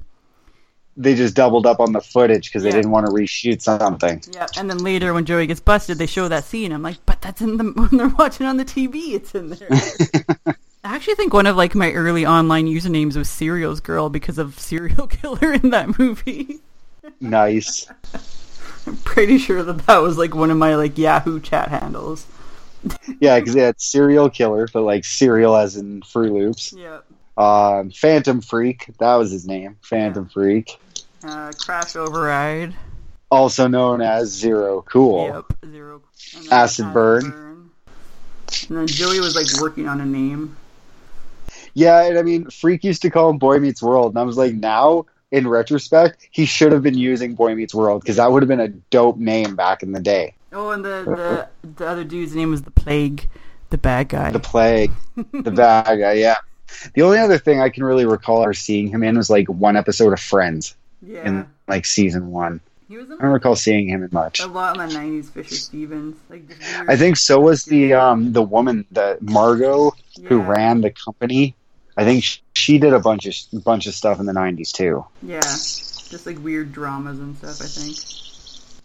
[0.95, 4.21] They just doubled up on the footage because they didn't want to reshoot something.
[4.31, 6.71] Yeah, and then later when Joey gets busted, they show that scene.
[6.71, 9.13] I'm like, but that's in the when they're watching on the TV.
[9.15, 10.55] It's in there.
[10.83, 14.59] I actually think one of like my early online usernames was Serials Girl because of
[14.59, 16.59] serial killer in that movie.
[17.21, 17.87] nice.
[18.85, 22.25] I'm pretty sure that that was like one of my like Yahoo chat handles.
[23.21, 26.73] Yeah, because they had Cereal Killer, but like cereal as in Froot Loops.
[26.73, 26.99] Yeah.
[27.37, 29.77] Um, Phantom Phreak, that was his name.
[29.81, 30.75] Phantom Phreak,
[31.23, 32.75] Uh, Crash Override.
[33.31, 35.27] also known as Zero Cool.
[35.63, 35.71] Yep.
[35.71, 36.01] Zero.
[36.33, 37.69] then Acid Burn.
[38.67, 40.57] And then Joey was like working on a name.
[41.73, 44.37] Yeah, and I mean, Freak used to call him Boy Meets World, and I was
[44.37, 48.43] like, now in retrospect, he should have been using Boy Meets World because that would
[48.43, 50.35] have been a dope name back in the day.
[50.51, 53.27] Oh, and the the, the other dude's name was the Plague,
[53.71, 54.29] the bad guy.
[54.31, 56.37] The Plague, the bad guy, yeah.
[56.93, 59.75] The only other thing I can really recall her seeing him in was like one
[59.75, 61.27] episode of Friends yeah.
[61.27, 62.61] in like season one.
[62.87, 64.39] he was in I don't recall seeing him in much.
[64.39, 65.31] a lot in the '90s.
[65.31, 66.15] Fisher Stevens.
[66.29, 66.43] Like
[66.87, 69.93] I think so was the um the woman, the Margot,
[70.25, 71.55] who ran the company.
[71.97, 75.05] I think sh- she did a bunch of bunch of stuff in the '90s too.
[75.21, 75.41] Yeah.
[75.41, 77.61] Just like weird dramas and stuff.
[77.61, 77.97] I think.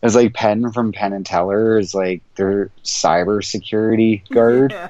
[0.01, 4.73] It's like Penn from Penn and Teller is like their cyber security guard.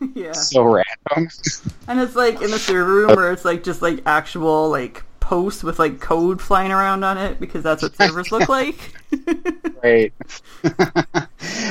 [0.00, 0.10] Yeah.
[0.14, 0.32] Yeah.
[0.32, 1.28] So random.
[1.88, 5.64] And it's like in the server room where it's like just like actual like posts
[5.64, 8.94] with like code flying around on it because that's what servers look like.
[9.82, 10.12] Right.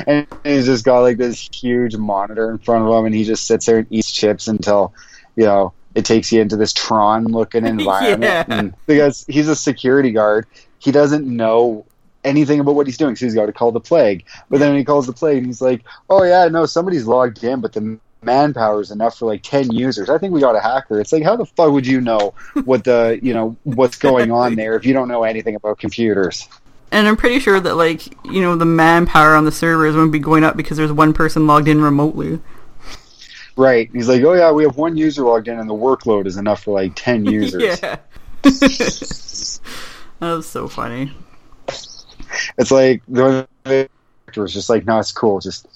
[0.07, 3.45] and he's just got like this huge monitor in front of him and he just
[3.45, 4.93] sits there and eats chips until,
[5.35, 8.21] you know, it takes you into this Tron looking environment.
[8.23, 8.45] Yeah.
[8.47, 10.45] And because he's a security guard,
[10.77, 11.85] he doesn't know
[12.23, 14.23] anything about what he's doing, so he's got to call the plague.
[14.47, 17.43] But then when he calls the plague, and he's like, "Oh yeah, no, somebody's logged
[17.43, 20.07] in, but the manpower is enough for like ten users.
[20.07, 22.83] I think we got a hacker." It's like, how the fuck would you know what
[22.83, 26.47] the you know what's going on there if you don't know anything about computers?
[26.91, 30.19] And I'm pretty sure that like you know the manpower on the servers wouldn't be
[30.19, 32.39] going up because there's one person logged in remotely.
[33.57, 33.89] Right?
[33.91, 36.63] He's like, "Oh yeah, we have one user logged in, and the workload is enough
[36.63, 37.97] for like ten users." yeah.
[38.43, 39.59] that
[40.21, 41.11] was so funny.
[42.57, 45.39] It's like the director was just like, "No, it's cool.
[45.39, 45.67] Just."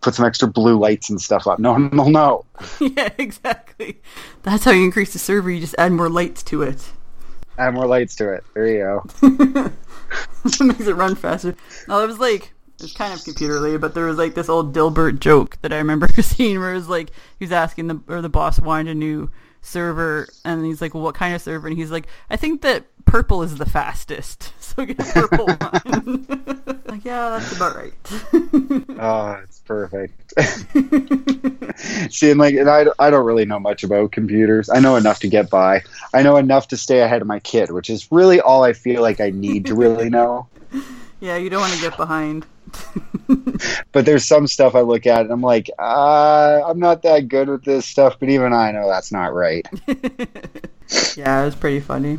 [0.00, 1.58] Put some extra blue lights and stuff up.
[1.58, 2.44] No, no, no.
[2.78, 4.02] yeah, exactly.
[4.42, 5.50] That's how you increase the server.
[5.50, 6.92] You just add more lights to it.
[7.56, 8.44] Add more lights to it.
[8.52, 9.70] There you go.
[10.44, 11.56] it makes it run faster.
[11.88, 14.74] No, it was like it was kind of computerly, but there was like this old
[14.74, 18.20] Dilbert joke that I remember seeing where it was like he was asking the or
[18.20, 19.30] the boss wanted a new
[19.62, 22.84] server, and he's like, "Well, what kind of server?" And he's like, "I think that
[23.04, 25.46] purple is the fastest, so get a purple
[25.82, 26.26] one."
[26.86, 27.94] like, yeah, that's about right.
[29.00, 30.34] Oh, it's perfect.
[32.12, 34.68] See, and like, and I, I don't really know much about computers.
[34.68, 35.82] I know enough to get by.
[36.12, 39.00] I know enough to stay ahead of my kid, which is really all I feel
[39.02, 40.46] like I need to really know.
[41.20, 42.46] yeah, you don't want to get behind.
[43.92, 47.48] But there's some stuff I look at and I'm like, uh, I'm not that good
[47.48, 49.66] with this stuff, but even I know that's not right.
[51.16, 52.18] yeah, it was pretty funny.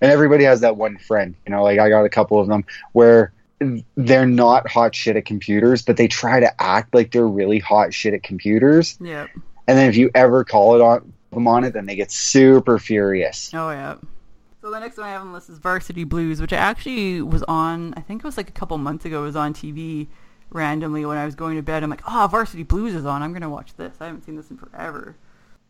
[0.00, 2.64] And everybody has that one friend, you know, like I got a couple of them
[2.92, 3.32] where
[3.96, 7.92] they're not hot shit at computers, but they try to act like they're really hot
[7.92, 8.96] shit at computers.
[9.00, 9.30] Yep.
[9.66, 12.78] And then if you ever call it on them on it, then they get super
[12.78, 13.50] furious.
[13.52, 13.96] Oh yeah.
[14.64, 17.20] So the next one I have on the list is Varsity Blues, which I actually
[17.20, 17.92] was on.
[17.98, 19.20] I think it was like a couple months ago.
[19.20, 20.06] It was on TV
[20.48, 21.82] randomly when I was going to bed.
[21.82, 23.22] I'm like, oh, Varsity Blues is on.
[23.22, 23.94] I'm gonna watch this.
[24.00, 25.16] I haven't seen this in forever.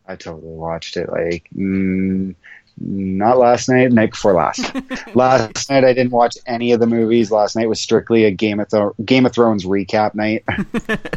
[0.06, 2.36] I totally watched it like mm,
[2.78, 4.72] not last night, night before last.
[5.14, 7.30] last night I didn't watch any of the movies.
[7.30, 10.44] Last night was strictly a Game of Thro- Game of Thrones recap night.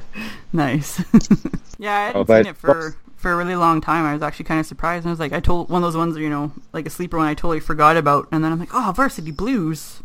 [0.53, 0.99] Nice.
[1.77, 4.05] yeah, I hadn't Oh, but- seen it for for a really long time.
[4.05, 5.03] I was actually kind of surprised.
[5.03, 7.17] And I was like, I told one of those ones, you know, like a sleeper
[7.17, 8.27] one I totally forgot about.
[8.31, 10.01] And then I'm like, oh, Varsity Blues.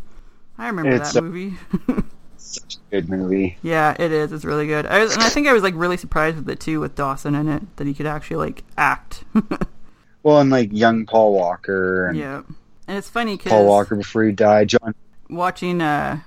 [0.58, 1.54] I remember It's that a- movie.
[2.38, 3.56] Such a good movie.
[3.62, 4.32] yeah, it is.
[4.32, 4.84] It's really good.
[4.86, 7.34] I was, and I think I was like really surprised with it too, with Dawson
[7.34, 9.24] in it, that he could actually like act.
[10.22, 12.42] Well, and like young Paul Walker and yeah,
[12.87, 14.68] and it's funny because Paul Walker before he died.
[14.68, 14.94] John.
[15.28, 16.20] watching uh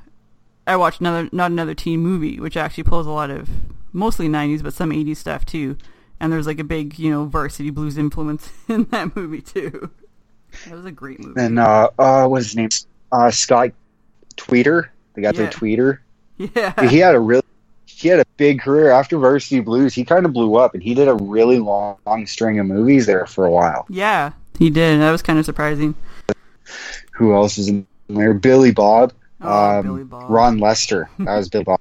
[0.67, 3.49] I watched another not another teen movie, which actually pulls a lot of
[3.93, 5.77] mostly nineties but some eighties stuff too.
[6.19, 9.89] And there's like a big, you know, varsity blues influence in that movie too.
[10.65, 11.39] That was a great movie.
[11.39, 12.69] And uh, uh, what's his name?
[13.11, 13.71] Uh, Scott
[14.37, 14.89] Tweeder.
[15.13, 15.49] The guy Yeah.
[15.49, 15.99] Tweeder.
[16.37, 16.87] yeah.
[16.87, 17.43] He had a really,
[17.95, 19.93] he had a big career after Varsity Blues.
[19.93, 23.05] He kind of blew up, and he did a really long, long string of movies
[23.05, 23.85] there for a while.
[23.89, 24.31] Yeah.
[24.59, 24.99] He did.
[24.99, 25.95] That was kind of surprising.
[27.13, 28.33] Who else is in there?
[28.33, 29.13] Billy Bob.
[29.41, 30.29] Oh, um, Billy Bob.
[30.29, 31.09] Ron Lester.
[31.19, 31.79] That was Billy Bob.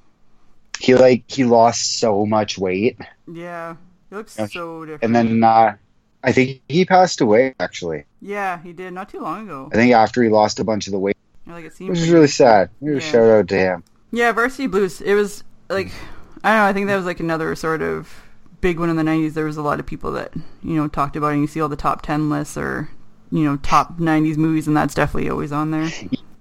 [0.80, 3.76] He like he lost so much weight, Yeah.
[4.10, 4.46] He looks Yeah.
[4.46, 5.02] so different.
[5.04, 5.76] and then uh,
[6.22, 7.54] I think he passed away.
[7.60, 9.70] Actually, Yeah, he did not too long ago.
[9.72, 12.10] I think after he lost a bunch of the weight, Like it seemed which is
[12.10, 12.70] really sad.
[12.82, 12.98] A Yeah.
[12.98, 13.84] shout out to him.
[14.10, 15.00] Yeah, Varsity Blues.
[15.00, 15.90] It was like
[16.42, 16.64] I don't know.
[16.66, 18.12] I think that was like another sort of
[18.60, 19.34] big one in the '90s.
[19.34, 21.60] There was a lot of people that you know talked about, it and you see
[21.60, 22.88] all the top ten lists or
[23.30, 25.88] you know top '90s movies, and that's definitely always on there.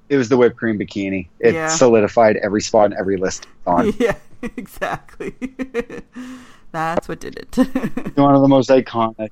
[0.10, 1.28] It was the whipped cream bikini.
[1.40, 1.68] It Yeah.
[1.70, 3.92] solidified every spot in every list on.
[4.00, 4.16] yeah,
[4.58, 5.34] exactly.
[6.72, 8.16] that's what did it.
[8.18, 9.30] One of the most iconic.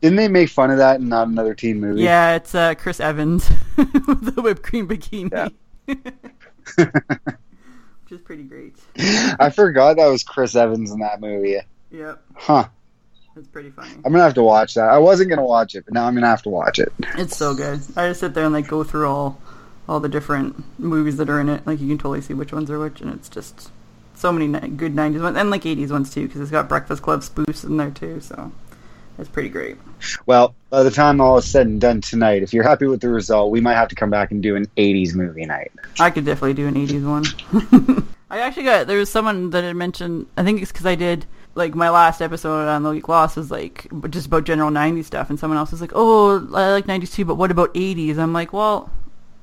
[0.00, 2.02] Didn't they make fun of that in not another teen movie?
[2.02, 5.52] yeah, it's uh, Chris Evans with the whipped cream bikini,
[8.10, 8.74] which is pretty great.
[9.38, 11.58] I forgot that was Chris Evans in that movie.
[11.90, 12.68] Yep, Huh.
[13.36, 13.90] it's pretty funny.
[14.04, 14.88] I'm gonna have to watch that.
[14.88, 16.92] I wasn't gonna watch it, but now I'm gonna have to watch it.
[17.16, 17.80] It's so good.
[17.96, 19.40] I just sit there and like go through all
[19.88, 21.66] all the different movies that are in it.
[21.66, 23.70] Like you can totally see which ones are which, and it's just
[24.14, 27.02] so many ni- good '90s ones and like '80s ones too, because it's got Breakfast
[27.02, 28.20] Club spoofs in there too.
[28.20, 28.52] So
[29.20, 29.76] it's pretty great.
[30.26, 33.08] Well, by the time all is said and done tonight, if you're happy with the
[33.08, 35.72] result, we might have to come back and do an 80s movie night.
[35.98, 38.06] I could definitely do an '80s one.
[38.30, 40.26] I actually got there was someone that had mentioned.
[40.36, 43.36] I think it's because I did like my last episode on the Little Geek Lost
[43.36, 46.86] was like just about general '90s stuff, and someone else was like, "Oh, I like
[46.86, 48.90] '90s too, but what about '80s?" I'm like, "Well."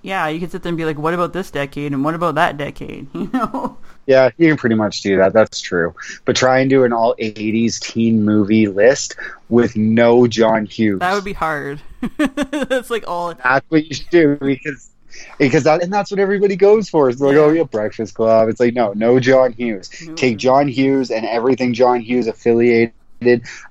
[0.01, 2.35] Yeah, you could sit there and be like, "What about this decade?" and "What about
[2.35, 3.77] that decade?" You know?
[4.05, 5.33] Yeah, you can pretty much do that.
[5.33, 5.93] That's true.
[6.23, 9.17] But try and do an all 80s teen movie list
[9.49, 10.99] with no John Hughes.
[10.99, 11.81] That would be hard.
[12.17, 13.33] That's like all.
[13.33, 14.91] That's what you should do because
[15.39, 17.09] because that and that's what everybody goes for.
[17.09, 17.45] It's like, oh, Yeah.
[17.45, 18.47] oh yeah, Breakfast Club.
[18.49, 19.89] It's like no, no John Hughes.
[20.05, 20.13] No.
[20.15, 22.93] Take John Hughes and everything John Hughes affiliated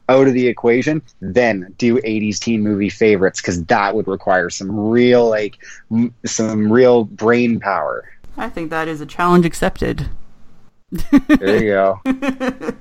[0.09, 1.03] out of the equation.
[1.21, 5.59] Then do '80s teen movie favorites because that would require some real like
[5.91, 8.05] m- some real brain power.
[8.37, 10.09] I think that is a challenge accepted.
[10.91, 12.01] There you go.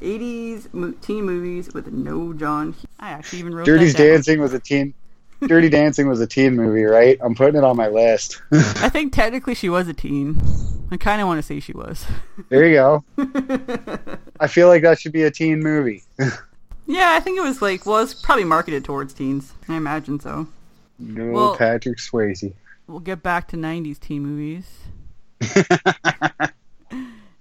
[0.00, 2.72] 80s mo- teen movies with no John.
[2.72, 2.86] Hughes.
[3.00, 3.94] I actually even wrote Dirty's.
[3.94, 4.94] Dancing was a teen.
[5.40, 7.18] Dirty Dancing was a teen movie, right?
[7.22, 8.40] I'm putting it on my list.
[8.52, 10.40] I think technically she was a teen.
[10.90, 12.04] I kind of want to say she was.
[12.48, 13.04] there you go.
[14.40, 16.02] I feel like that should be a teen movie.
[16.88, 19.52] Yeah, I think it was like well, it's probably marketed towards teens.
[19.68, 20.46] I imagine so.
[21.00, 22.52] No Well- Patrick Swayze.
[22.86, 24.68] We'll get back to 90s teen movies.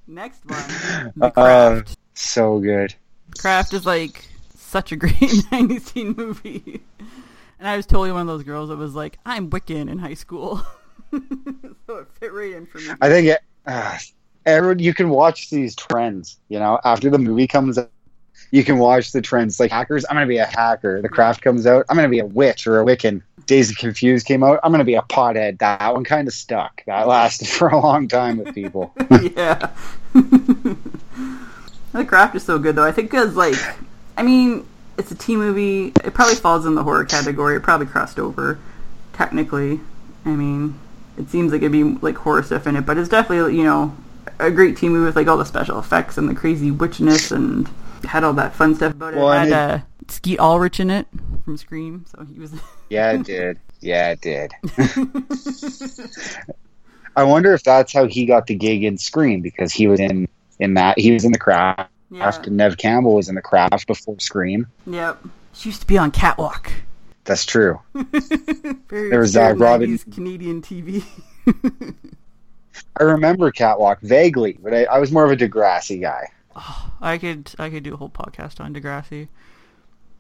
[0.08, 1.98] Next one, The Uh, Craft.
[2.16, 2.96] So good.
[3.38, 6.82] Craft is like such a great 90s teen movie.
[7.60, 10.14] And I was totally one of those girls that was like, I'm Wiccan in high
[10.14, 10.62] school.
[11.12, 12.90] so it fit right in for me.
[13.02, 13.98] I think it, uh,
[14.46, 16.38] everyone you can watch these trends.
[16.50, 17.90] You know, after the movie comes out,
[18.52, 19.60] you can watch the trends.
[19.60, 21.02] Like hackers, I'm gonna be a hacker.
[21.02, 23.22] The craft comes out, I'm gonna be a witch or a Wiccan.
[23.46, 25.60] Dazed and Confused came out, I'm gonna be a pothead.
[25.60, 26.84] That one kind of stuck.
[26.86, 28.94] That lasted for a long time with people.
[29.36, 29.72] yeah.
[30.14, 32.86] the craft is so good though.
[32.86, 33.56] I think because like,
[34.18, 34.66] I mean,
[34.98, 35.88] it's a teen movie.
[36.04, 37.56] It probably falls in the horror category.
[37.56, 38.60] It probably crossed over,
[39.14, 39.80] technically.
[40.26, 40.80] I mean,
[41.18, 43.96] it seems like it'd be like horror stuff in it, but it's definitely you know
[44.40, 47.70] a great teen movie with like all the special effects and the crazy witchness and
[48.04, 49.18] had all that fun stuff about it.
[49.18, 51.08] Well, it and had uh, Skeet Ulrich in it
[51.44, 52.54] from Scream, so he was.
[52.90, 53.60] yeah, it did.
[53.82, 54.52] Yeah, it did.
[57.18, 60.28] I wonder if that's how he got the gig in Scream because he was in
[60.60, 61.92] in that he was in the craft.
[62.12, 62.32] Yeah.
[62.44, 64.68] and Neve Campbell was in the craft before Scream.
[64.86, 65.24] Yep.
[65.54, 66.72] She used to be on Catwalk.
[67.24, 67.80] That's true.
[67.94, 71.04] Very There was, uh, Robin- Canadian TV.
[73.00, 76.30] I remember Catwalk vaguely, but I, I was more of a Degrassi guy.
[77.02, 79.28] I could I could do a whole podcast on Degrassi.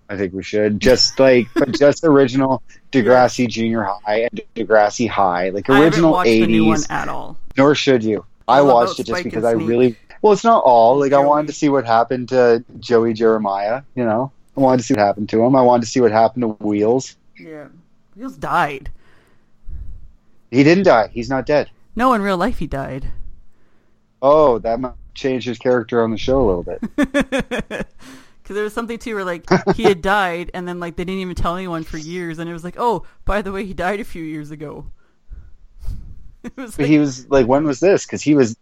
[0.10, 2.62] I think we should just like, but just original
[2.92, 6.88] Degrassi Junior High and Degrassi High, like original watched the new one eighties.
[6.90, 7.38] at all.
[7.58, 8.26] Nor should you.
[8.48, 9.98] I All watched it just because I really.
[10.26, 10.98] Well, it's not all.
[10.98, 13.84] Like I wanted to see what happened to Joey Jeremiah.
[13.94, 15.56] You know, I wanted to see what happened to him.
[15.56, 17.16] I wanted to see what happened to Wheels.
[17.38, 17.68] Yeah.
[18.16, 18.90] Wheels died.
[20.50, 21.10] He didn't die.
[21.14, 21.70] He's not dead.
[21.96, 23.12] No, in real life he died.
[24.20, 26.82] Oh, that might change his character on the show a little bit.
[28.42, 29.46] Because there was something too where like
[29.76, 32.54] he had died, and then like they didn't even tell anyone for years, and it
[32.54, 34.86] was like, oh, by the way, he died a few years ago.
[36.44, 38.06] it was But like, he was like, when was this?
[38.06, 38.56] Because he was.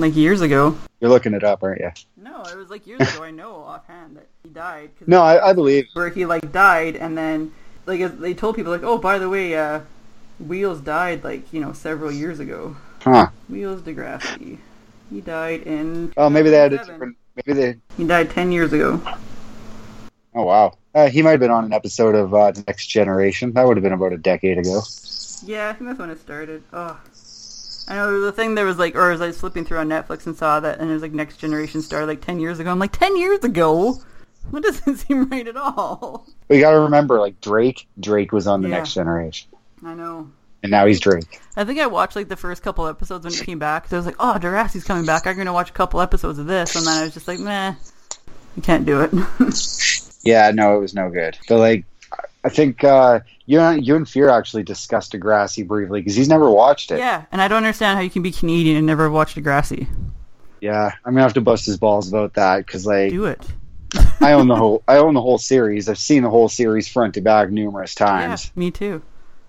[0.00, 0.76] Like years ago.
[1.00, 1.90] You're looking it up, aren't you?
[2.16, 3.22] No, it was like years ago.
[3.22, 4.90] I know offhand that he died.
[4.98, 5.86] 'cause No, I, I believe.
[5.94, 7.52] where he like died, and then
[7.86, 9.80] like they told people like, oh, by the way, uh,
[10.38, 12.76] Wheels died like you know several years ago.
[13.02, 13.28] Huh.
[13.48, 14.58] Wheels Degrassi.
[15.10, 16.12] He died in.
[16.16, 17.16] Oh, maybe they had a different.
[17.36, 17.76] Maybe they.
[17.96, 19.00] He died ten years ago.
[20.34, 20.76] Oh wow.
[20.94, 23.52] Uh, he might have been on an episode of uh, Next Generation.
[23.52, 24.82] That would have been about a decade ago.
[25.44, 26.62] Yeah, I think that's when it started.
[26.72, 26.98] Oh.
[27.88, 30.26] I know the thing there was like, or as I was flipping through on Netflix
[30.26, 32.70] and saw that, and it was like Next Generation started like ten years ago.
[32.70, 33.96] I'm like, ten years ago?
[34.52, 36.26] That doesn't seem right at all.
[36.48, 37.86] But you got to remember, like Drake.
[37.98, 38.78] Drake was on the Yeah.
[38.78, 39.50] Next Generation,
[39.84, 40.30] I know.
[40.62, 41.40] and now he's Drake.
[41.56, 43.88] I think I watched like the first couple episodes when he came back.
[43.88, 45.26] So I was like, oh, Degrassi's coming back.
[45.26, 47.74] I'm gonna watch a couple episodes of this, and then I was just like, meh,
[48.56, 49.10] I can't do it.
[50.22, 51.38] Yeah, no, it was no good.
[51.48, 51.84] But like,
[52.42, 56.50] I think uh, you and you and Fear actually discussed Degrassi briefly because he's never
[56.50, 56.98] watched it.
[56.98, 59.86] yeah, and I don't understand how you can be Canadian and never watch Degrassi.
[60.60, 63.46] Yeah, I'm gonna have to bust his balls about that because like Do it.
[64.20, 65.88] I own the whole I own the whole series.
[65.88, 68.52] I've seen the whole series front to back numerous times.
[68.54, 69.02] Yeah, me too.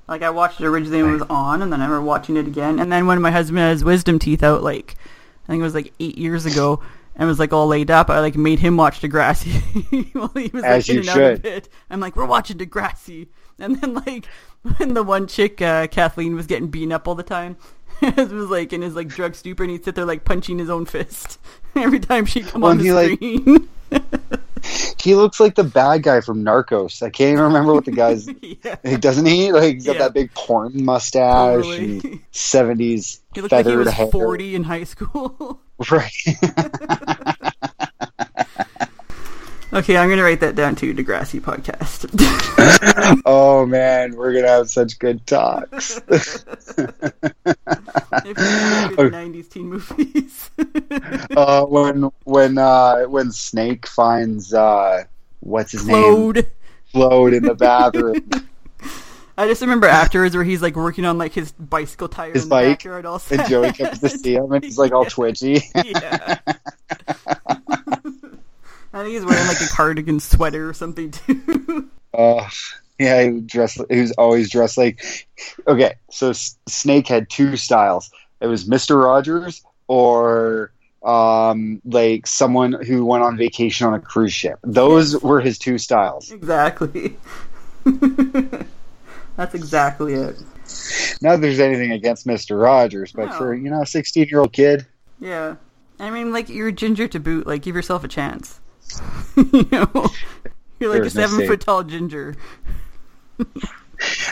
[0.07, 2.47] Like I watched it originally when it was on, and then I remember watching it
[2.47, 2.79] again.
[2.79, 4.95] And then when my husband had his wisdom teeth out, like
[5.45, 6.81] I think it was like eight years ago,
[7.21, 10.63] and was like all laid up, I like made him watch Degrassi while he was
[10.63, 11.69] like in and out of it.
[11.91, 13.27] I'm like, we're watching Degrassi,
[13.59, 14.25] and then like
[14.77, 17.57] when the one chick uh, Kathleen was getting beaten up all the time.
[18.01, 20.71] it was like in his like drug stupor, and he'd sit there like punching his
[20.71, 21.39] own fist
[21.75, 23.69] every time she'd come Well, on the he, like- screen.
[25.01, 27.01] He looks like the bad guy from Narcos.
[27.01, 28.27] I can't even remember what the guy's.
[28.63, 29.51] yeah, Doesn't he?
[29.51, 30.01] Like he's got Yeah.
[30.03, 31.99] that big porn mustache totally.
[32.03, 34.07] and seventies He looked like he was hair.
[34.07, 35.59] 40 in high school.
[35.89, 36.11] Right.
[39.73, 40.93] Okay, I'm gonna write that down too.
[40.93, 42.09] Degrassi podcast.
[43.25, 46.01] oh man, we're gonna have such good talks.
[46.07, 46.77] if
[48.25, 50.49] you remember the '90s teen movies.
[51.37, 55.05] uh, when when uh, when Snake finds uh,
[55.39, 56.47] what's his name Claude.
[56.91, 58.29] float in the bathroom.
[59.37, 62.49] I just remember afterwards where he's like working on like his bicycle tire His in
[62.49, 63.49] the bike, backyard all and sad.
[63.49, 65.63] Joey comes to see him, and he's like all twitchy.
[65.75, 66.39] yeah.
[69.01, 71.89] I think he's wearing like a cardigan sweater or something too.
[72.13, 72.45] Uh,
[72.99, 73.79] yeah, he dressed.
[73.89, 75.27] He was always dressed like.
[75.65, 78.11] Okay, so S- Snake had two styles.
[78.41, 84.33] It was Mister Rogers or um, like someone who went on vacation on a cruise
[84.33, 84.59] ship.
[84.61, 86.31] Those were his two styles.
[86.31, 87.15] exactly.
[89.37, 90.37] That's exactly it.
[91.21, 93.37] Not that there's anything against Mister Rogers, but No.
[93.37, 94.85] for you know a 16 year old kid,
[95.19, 95.55] Yeah.
[95.99, 97.45] I mean, like you're ginger to boot.
[97.47, 98.59] Like, give yourself a chance.
[99.35, 100.09] you know,
[100.79, 102.35] you're like a seven foot tall ginger.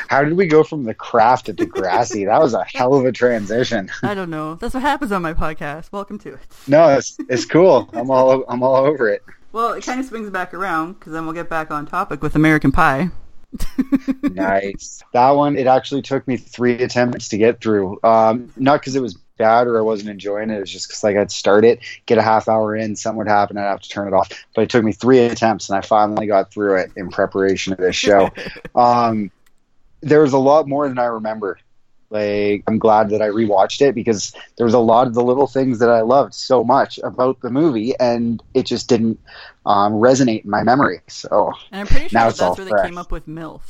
[0.07, 2.25] how did we go from the craft to Degrassi?
[2.25, 3.91] that was a hell of a transition.
[4.03, 4.55] I don't know.
[4.55, 5.91] That's what happens on my podcast.
[5.91, 6.39] Welcome to it.
[6.67, 7.89] No, it's it's cool.
[7.93, 9.23] I'm all I'm all over it.
[9.51, 12.35] Well, it kind of swings back around because then we'll get back on topic with
[12.35, 13.09] American Pie.
[14.21, 15.01] nice.
[15.13, 17.99] That one, it actually took me three attempts to get through.
[18.03, 20.57] Um, not because it was bad or I wasn't enjoying it.
[20.57, 23.27] It was just because like I'd start it, get a half hour in, something would
[23.27, 24.29] happen, I'd have to turn it off.
[24.53, 27.79] But it took me three attempts, and I finally got through it in preparation of
[27.79, 28.29] this show.
[28.75, 29.31] um,
[30.01, 31.57] there was a lot more than I remember.
[32.11, 35.45] Like I'm glad that I rewatched it because there was a lot of the little
[35.45, 39.19] things that I loved so much about the movie, and it just didn't
[39.65, 41.01] um, resonate in my memory.
[41.07, 42.85] So And I'm pretty sure Now that it's all that's where they fresh.
[42.87, 43.61] came up with MILF.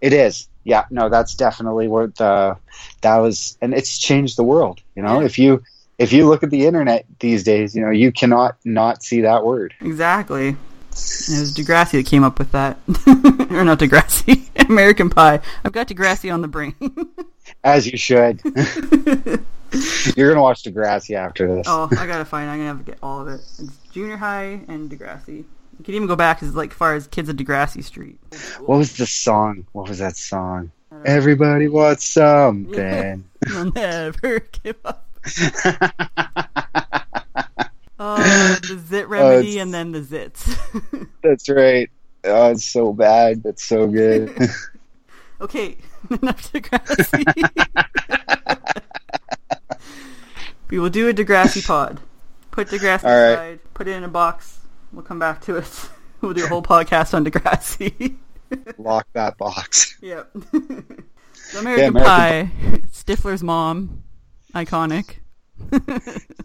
[0.00, 0.48] It is.
[0.64, 2.56] Yeah, no, that's definitely what the
[3.00, 5.20] that was and it's changed the world, you know?
[5.20, 5.26] Yeah.
[5.26, 5.62] If you
[5.98, 9.44] if you look at the internet these days, you know, you cannot not see that
[9.44, 9.74] word.
[9.80, 10.48] Exactly.
[10.48, 12.76] It was Degrassi that came up with that.
[13.50, 15.40] or not Degrassi, American Pie.
[15.64, 16.74] I've got Degrassi on the brain.
[17.64, 18.40] As you should.
[20.16, 21.66] You're gonna watch Degrassi after this.
[21.68, 22.50] oh, I gotta find.
[22.50, 23.40] I'm gonna have to get all of it.
[23.58, 25.44] It's junior high and Degrassi.
[25.82, 28.16] You can even go back as like far as Kids of Degrassi Street.
[28.60, 29.66] What was the song?
[29.72, 30.70] What was that song?
[31.04, 33.24] Everybody wants something.
[33.74, 35.08] Never give up.
[38.04, 41.06] Oh, the Zit remedy and then the Zits.
[41.22, 41.88] That's right.
[42.24, 43.44] Oh, it's so bad.
[43.44, 44.36] That's so good.
[45.40, 45.76] okay,
[46.10, 47.22] enough Degrassi.
[50.68, 52.00] we will do a Degrassi pod.
[52.50, 53.32] Put Degrassi right.
[53.32, 53.60] aside.
[53.72, 54.58] Put it in a box.
[54.92, 55.88] We'll come back to it.
[56.22, 58.14] We'll do a whole podcast on Degrassi.
[58.78, 59.98] Lock that box.
[60.00, 60.30] yep.
[60.52, 60.84] the
[61.58, 62.50] American, American Pie.
[62.92, 64.04] Stifler's mom.
[64.54, 65.16] Iconic.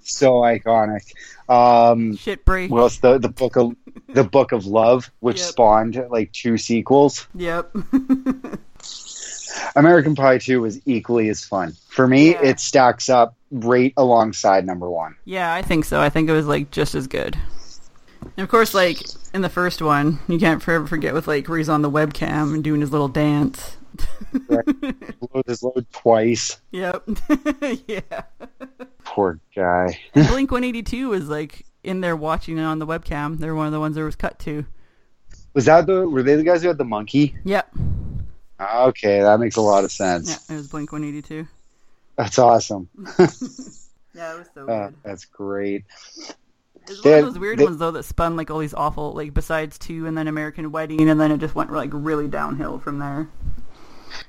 [0.01, 1.13] So iconic.
[1.47, 2.71] Um, Shit break.
[2.71, 3.75] well, it's the the book of
[4.09, 5.47] the book of love, which Yep.
[5.47, 7.27] spawned like two sequels.
[7.35, 7.71] Yep.
[9.75, 11.75] American Pie Two was equally as fun.
[11.89, 12.41] For me, Yeah.
[12.41, 15.15] it stacks up right alongside number one.
[15.25, 16.01] Yeah, I think so.
[16.01, 17.37] I think it was like just as good.
[18.35, 19.01] And of course, like
[19.33, 22.53] in the first one, you can't forever forget with like where he's on the webcam
[22.53, 23.77] and doing his little dance.
[24.47, 26.59] Blow his load twice.
[26.71, 27.03] yep.
[27.87, 28.23] yeah.
[29.05, 29.99] Poor guy.
[30.13, 33.37] Blink 182 was like in there watching it on the webcam.
[33.39, 34.65] They're one of the ones that was cut to.
[35.53, 36.07] Was that the?
[36.07, 37.35] Were they the guys who had the monkey?
[37.45, 37.73] Yep.
[38.59, 40.29] Okay, that makes a lot of sense.
[40.49, 41.47] Yeah, it was Blink 182.
[42.17, 42.89] That's awesome.
[44.13, 44.95] Yeah, it was so Uh, good.
[45.03, 45.83] that's great.
[46.89, 49.13] It's they one of those weird they- ones though that spun like all these awful
[49.13, 52.79] like besides two and then American Wedding and then it just went like really downhill
[52.79, 53.27] from there.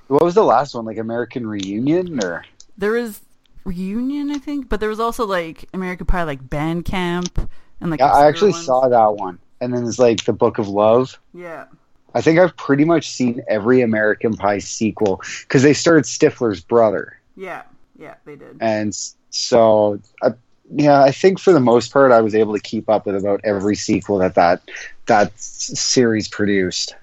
[0.08, 0.84] What was the last one?
[0.84, 2.44] Like American Reunion or?
[2.76, 3.20] There was
[3.64, 7.38] reunion, I think, but there was also like American Pie, like band camp,
[7.80, 8.64] and like Yeah, I actually ones.
[8.66, 9.38] saw that one.
[9.60, 11.18] And then there's like the Book of Love.
[11.34, 11.66] Yeah,
[12.14, 17.18] I think I've pretty much seen every American Pie sequel because they started Stifler's brother,
[17.36, 17.62] yeah,
[17.98, 18.56] yeah, they did.
[18.60, 18.96] and
[19.30, 20.30] so I,
[20.70, 23.40] yeah, I think for the most part I was able to keep up with about
[23.44, 24.62] every sequel that that
[25.06, 26.94] that series produced.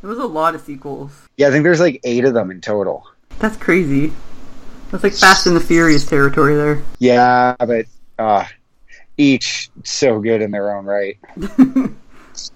[0.00, 1.28] There was a lot of sequels.
[1.36, 3.06] Yeah, I think there's like eight of them in total.
[3.38, 4.12] That's crazy.
[4.90, 6.82] That's like Fast and the Furious territory there.
[6.98, 7.86] Yeah, but
[8.18, 8.44] uh,
[9.16, 11.18] each so good in their own right.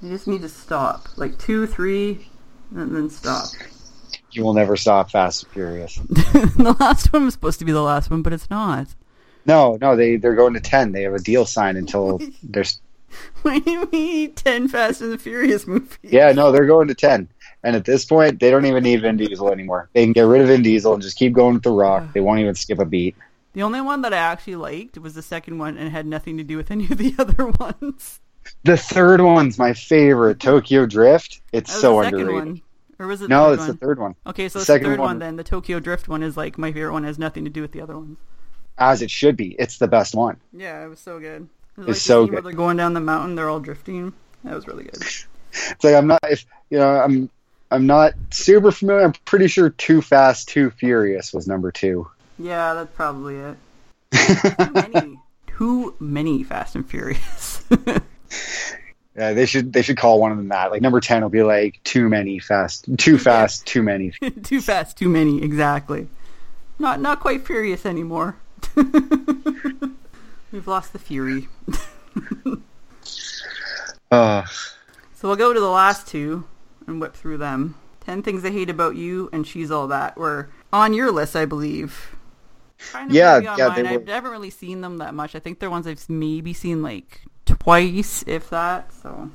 [0.00, 2.28] You just need to stop, like two, three,
[2.74, 3.48] and then stop.
[4.30, 5.96] You will never stop Fast and Furious.
[6.08, 8.88] the last one was supposed to be the last one, but it's not.
[9.46, 10.92] No, no, they they're going to ten.
[10.92, 12.80] They have a deal signed until there's
[13.42, 15.98] Why do we need ten Fast and the Furious movies?
[16.02, 17.28] yeah, no, they're going to ten.
[17.62, 19.88] And at this point, they don't even need Vin Diesel anymore.
[19.94, 22.12] They can get rid of Vin Diesel and just keep going with The Rock.
[22.12, 23.16] They won't even skip a beat.
[23.54, 26.42] The only one that I actually liked was the second one and had nothing to
[26.44, 28.20] do with any of the other ones.
[28.64, 31.40] The third one's my favorite, Tokyo Drift.
[31.52, 32.44] It's so the second underrated.
[32.48, 32.62] one.
[32.98, 33.68] Or was it the No, it's one?
[33.68, 35.06] the third one, Okay, so the second third one.
[35.08, 35.18] one.
[35.20, 35.36] then.
[35.36, 37.04] The Tokyo Drift one is like my favorite one.
[37.04, 38.18] has nothing to do with the other ones.
[38.78, 39.54] As it should be.
[39.58, 40.36] It's the best one.
[40.52, 41.48] Yeah, it was so good.
[41.76, 42.44] It was It's like so where good.
[42.44, 44.12] they're going down the mountain, they're all drifting.
[44.44, 45.02] That was really good.
[45.70, 47.30] It's like I'm not if you know I'm
[47.70, 49.04] I'm not super familiar.
[49.04, 52.08] I'm pretty sure Too Fast, Too Furious was number two.
[52.40, 53.56] Yeah, that's probably it.
[54.58, 55.18] Too many.
[55.46, 57.64] Too many Fast and Furious.
[59.16, 60.72] Yeah, they should they should call one of them that.
[60.72, 64.10] Like number ten will be like too many fast, too fast, too many.
[64.42, 65.40] too fast, too many.
[65.40, 66.08] Exactly.
[66.80, 68.34] Not not quite furious anymore.
[70.52, 71.48] We've lost the fury.
[74.10, 74.44] Uh,
[75.24, 76.44] So we'll go to the last two
[76.86, 77.76] and whip through them.
[78.00, 81.46] Ten things I hate about you and she's all that were on your list, I
[81.46, 82.14] believe.
[82.92, 84.04] Kind Yeah, yeah, on they were.
[84.06, 85.34] I haven't really seen them that much.
[85.34, 88.92] I think they're ones I've maybe seen like twice, if that.
[88.92, 89.30] So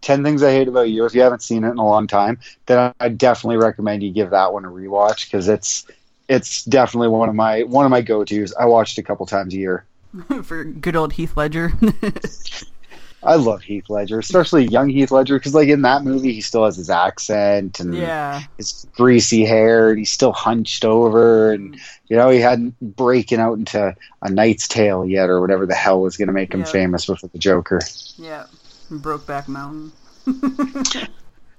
[0.00, 1.04] ten things I hate about you.
[1.04, 4.30] If you haven't seen it in a long time, then I definitely recommend you give
[4.30, 5.86] that one a rewatch because it's
[6.30, 8.54] it's definitely one of my one of my go tos.
[8.54, 9.84] I watched it a couple times a year.
[10.42, 11.72] for good old Heath Ledger.
[13.22, 16.64] I love Heath Ledger, especially young Heath Ledger, because like in that movie, he still
[16.64, 18.44] has his accent and yeah.
[18.56, 23.58] his greasy hair, and he's still hunched over, and you know he hadn't breaking out
[23.58, 26.66] into a Knight's Tale yet, or whatever the hell was going to make him Yeah.
[26.66, 27.80] famous with the Joker.
[28.16, 28.46] Yeah.
[28.90, 29.92] Brokeback Mountain.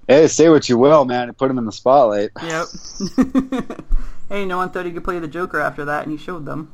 [0.08, 1.30] Hey, say what you will, man.
[1.30, 2.32] It put him in the spotlight.
[2.44, 2.68] Yep.
[4.32, 6.72] Hey, no one thought he could play the Joker after that, and he showed them.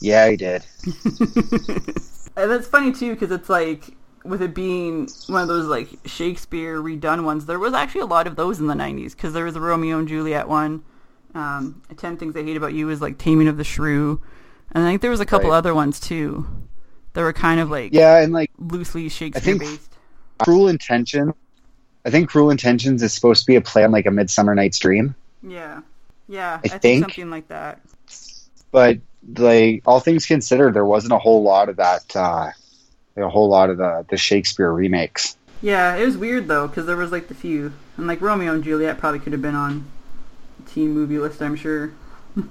[0.00, 0.64] Yeah, he did.
[2.38, 6.78] And that's funny too, because it's like with it being one of those like Shakespeare
[6.82, 7.46] redone ones.
[7.46, 9.98] There was actually a lot of those in the '90s because there was a Romeo
[9.98, 10.82] and Juliet one.
[11.34, 14.20] Um, Ten Things I Hate About You is like Taming of the Shrew,
[14.72, 15.56] and I think there was a couple Right.
[15.56, 16.46] other ones too.
[17.14, 19.96] that were kind of like Yeah, and like loosely Shakespeare based.
[20.38, 21.32] Cruel Intentions.
[22.04, 24.78] I think Cruel Intentions is supposed to be a play on like a Midsummer Night's
[24.78, 25.80] Dream, Yeah.
[26.28, 27.80] Yeah, I I, think, think- something like that.
[28.72, 28.98] but
[29.36, 32.14] like all things considered, there wasn't a whole lot of that.
[32.14, 32.50] Uh,
[33.18, 35.36] a whole lot of the the Shakespeare remakes.
[35.62, 38.62] Yeah, it was weird though because there was like the few, and like Romeo and
[38.62, 39.86] Juliet probably could have been on
[40.66, 41.40] teen movie list.
[41.42, 41.92] I'm sure.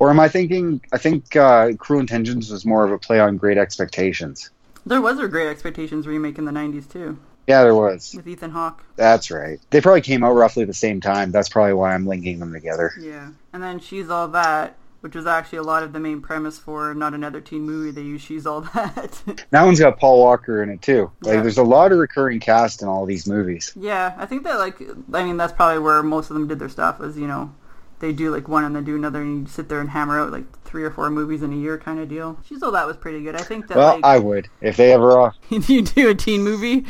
[0.00, 0.80] Or am I thinking?
[0.92, 4.50] I think uh, Cruel Intentions was more of a play on Great Expectations.
[4.84, 7.18] There was a Great Expectations remake in the '90s too
[7.48, 8.14] Yeah, there was.
[8.14, 8.84] with Ethan Hawke.
[8.96, 9.58] That's right.
[9.70, 11.32] They probably came out roughly the same time.
[11.32, 12.92] That's probably why I'm linking them together.
[13.00, 16.58] Yeah, and then She's All That, which was actually a lot of the main premise
[16.58, 17.90] for not another teen movie.
[17.90, 19.22] They use She's All That.
[19.50, 21.10] That one's got Paul Walker in it too.
[21.22, 21.40] Like, Yeah.
[21.42, 23.72] there's a lot of recurring cast in all these movies.
[23.76, 24.80] yeah, I think that like
[25.14, 26.98] I mean that's probably where most of them did their stuff.
[26.98, 27.54] Was you know
[28.00, 30.32] they do like one and then do another, and you sit there and hammer out
[30.32, 32.38] like three or four movies in a year kind of deal.
[32.44, 33.34] She All That was pretty good.
[33.34, 35.20] I think that Well, like I would if they ever.
[35.20, 36.84] Uh, you do a teen movie.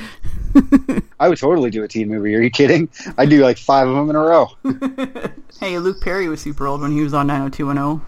[1.20, 2.34] I would totally do a teen movie.
[2.34, 2.88] Are you kidding?
[3.16, 4.50] I'd do like five of them in a row.
[5.60, 8.06] hey, Luke Perry was super old when he was on 90210.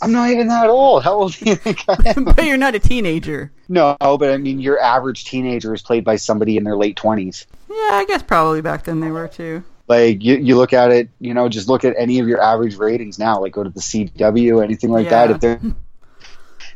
[0.00, 1.02] I'm not even that old.
[1.02, 2.24] How old do you think I am?
[2.24, 3.50] but you're not a teenager.
[3.68, 7.46] No, but I mean, your average teenager is played by somebody in their late 20s.
[7.68, 9.64] Yeah, I guess probably back then they were too.
[9.88, 12.76] Like you, you look at it, you know, just look at any of your average
[12.76, 13.40] ratings now.
[13.40, 15.30] Like go to the CW, anything like that.
[15.30, 15.60] If they're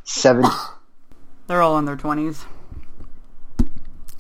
[0.05, 0.45] seven,
[1.47, 2.47] They're all in their 20s.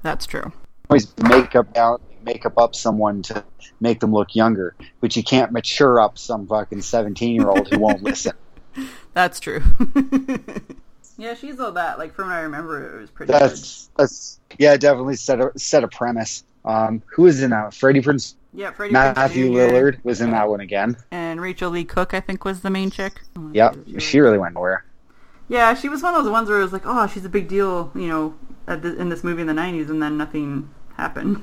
[0.02, 0.52] That's true.
[0.90, 3.44] always make up down, make up up someone to
[3.80, 7.78] make them look younger, but you can't mature up some fucking 17 year old who
[7.78, 8.32] won't listen.
[9.14, 9.62] That's true.
[11.18, 11.98] yeah, she's all that.
[11.98, 15.84] Like from what I remember, it was pretty That's that's yeah, definitely set a set
[15.84, 16.44] a premise.
[16.64, 17.74] Um, who was in that?
[17.74, 18.41] Freddie Prinze, good.
[18.54, 19.50] Yeah, Freddie Matthew.
[19.50, 20.96] Lillard was in that one again.
[21.10, 22.12] and Rachael Leigh Cook.
[22.14, 23.20] I think was the main chick.
[23.52, 24.84] Yep, she really went nowhere.
[25.48, 27.48] Yeah, she was one of those ones where it was like, oh, she's a big
[27.48, 28.34] deal, you know,
[28.66, 31.42] at the, in this movie in the '90s, and then nothing happened.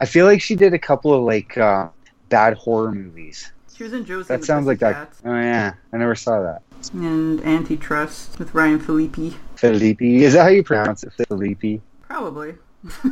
[0.00, 1.88] I feel like she did a couple of like uh,
[2.28, 3.50] bad horror movies.
[3.74, 4.28] she was in Josie.
[4.28, 5.10] That sounds like that.
[5.10, 6.62] Pussycats Oh yeah, I never saw that.
[6.92, 9.34] And Antitrust with Ryan Phillippe.
[9.56, 11.12] Felipe, is that how you pronounce it?
[11.12, 12.54] Felipe, Probably.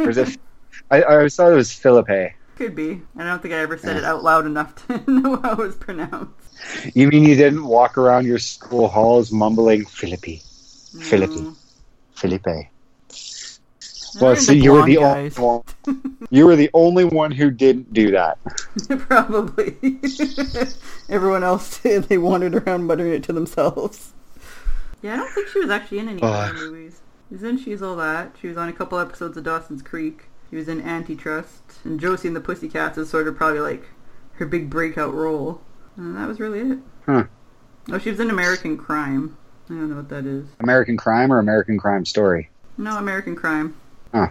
[0.00, 0.36] or is it?
[0.90, 2.34] I, I always thought it was Philippe.
[2.56, 3.02] Could be.
[3.16, 5.76] I don't think I ever said it out loud enough to know how it was
[5.76, 6.32] pronounced.
[6.94, 11.02] You mean you didn't walk around your school halls mumbling Philippe, mm.
[11.02, 11.54] Philippe, No.
[12.14, 12.44] Felipe?
[12.44, 12.70] They're
[14.22, 15.62] Well, into see, you were the only one.
[16.30, 18.38] You were the only one who didn't do that.
[18.98, 19.76] Probably.
[21.08, 22.04] Everyone else did.
[22.04, 24.12] They wandered around muttering it to themselves.
[25.02, 27.00] Yeah, I don't think she was actually in any other movies.
[27.28, 28.34] She was in She's All That.
[28.40, 30.24] She was on a couple episodes of Dawson's Creek.
[30.50, 31.62] She was in Antitrust.
[31.84, 33.84] And Josie and the Pussycats is sort of probably like
[34.34, 35.60] her big breakout role.
[35.96, 36.78] And that was really it.
[37.06, 37.24] Huh.
[37.90, 39.36] Oh, she was in American Crime.
[39.66, 40.46] I don't know what that is.
[40.60, 42.50] American Crime or American Crime Story?
[42.78, 43.74] No, American Crime.
[44.12, 44.28] Huh.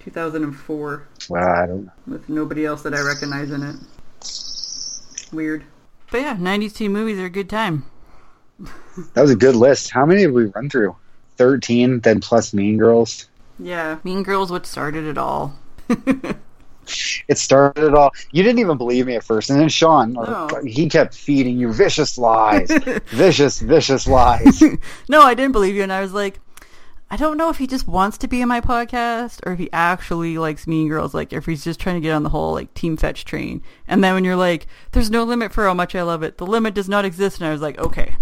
[0.00, 1.06] 2004.
[1.28, 1.92] Well, I don't know.
[2.06, 3.76] with nobody else that I recognize in it.
[5.32, 5.64] Weird.
[6.10, 7.84] But yeah, 90s teen movies are a good time.
[9.14, 9.90] That was a good list.
[9.90, 10.94] How many did we run through?
[11.36, 13.29] 13, then plus Mean Girls.
[13.60, 15.54] Yeah, Mean Girls what started it all.
[17.28, 18.10] It started it all.
[18.32, 19.48] You didn't even believe me at first.
[19.50, 20.48] And then Sean, No.
[20.64, 22.68] he kept feeding you vicious lies.
[23.06, 24.60] vicious, vicious lies.
[25.08, 26.40] no, I didn't believe you, and I was like,
[27.08, 29.68] I don't know if he just wants to be in my podcast or if he
[29.72, 32.72] actually likes Mean Girls, like if he's just trying to get on the whole like
[32.74, 33.62] team fetch train.
[33.88, 36.46] And then when you're like, there's no limit for how much I love it, the
[36.46, 38.14] limit does not exist, and I was like, okay.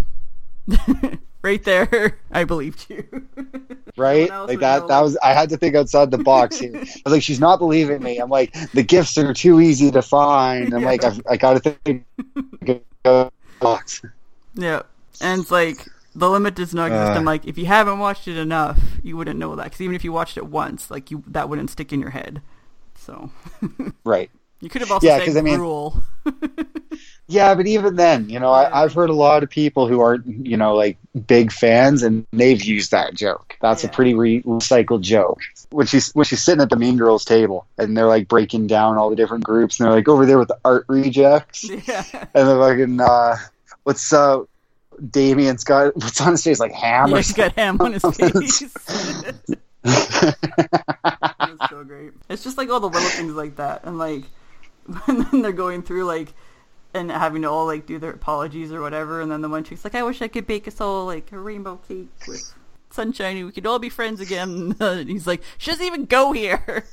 [1.41, 3.05] right there, I believed you.
[3.97, 4.29] right?
[4.29, 4.81] Like that.
[4.81, 4.87] know.
[4.87, 5.17] That was.
[5.23, 6.75] I had to think outside the box here.
[6.75, 8.17] I was like, she's not believing me.
[8.17, 10.73] I'm like, the gifts are too easy to find.
[10.73, 12.05] I'm like, I've, I got to think.
[12.67, 14.01] outside the Box.
[14.55, 14.83] Yeah,
[15.21, 15.85] and it's like
[16.15, 17.11] the limit does not exist.
[17.11, 17.15] Uh.
[17.15, 19.65] I'm like, if you haven't watched it enough, you wouldn't know that.
[19.65, 22.41] Because even if you watched it once, like you, that wouldn't stick in your head.
[22.95, 23.31] So
[24.03, 24.29] Right.
[24.61, 26.03] you could have also Yeah, said 'cause I mean- gruel.
[27.31, 30.25] Yeah, but even then, you know, I, I've heard a lot of people who aren't,
[30.47, 33.55] you know, like big fans, and they've used that joke.
[33.61, 33.91] That's Yeah.
[33.91, 35.39] a pretty re- recycled joke.
[35.69, 38.97] When she's when she's sitting at the Mean Girls table, and they're like breaking down
[38.97, 42.47] all the different groups, and they're like over there with the art rejects, yeah, and
[42.47, 43.35] they're fucking uh,
[43.83, 44.39] what's uh,
[45.11, 48.01] Damian's got what's on his face like ham yeah, or he's got ham on his
[48.17, 48.71] face.
[48.81, 49.57] something.
[49.83, 52.11] That's so great.
[52.27, 54.23] It's just like all the little things like that, and like
[55.05, 56.33] when they're going through like
[56.93, 59.83] and having to all like do their apologies or whatever, and then the one chick's
[59.83, 62.53] like, "I wish I could bake us all like a rainbow cake with
[62.89, 66.31] sunshine, and we could all be friends again." and he's like, "She doesn't even go
[66.31, 66.85] here."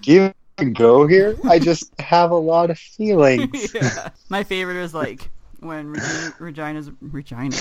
[0.00, 1.36] Do you even go here?
[1.48, 3.74] I just have a lot of feelings.
[3.74, 4.10] yeah.
[4.28, 5.30] My favorite is like
[5.60, 7.56] when Regina, Regina's Regina.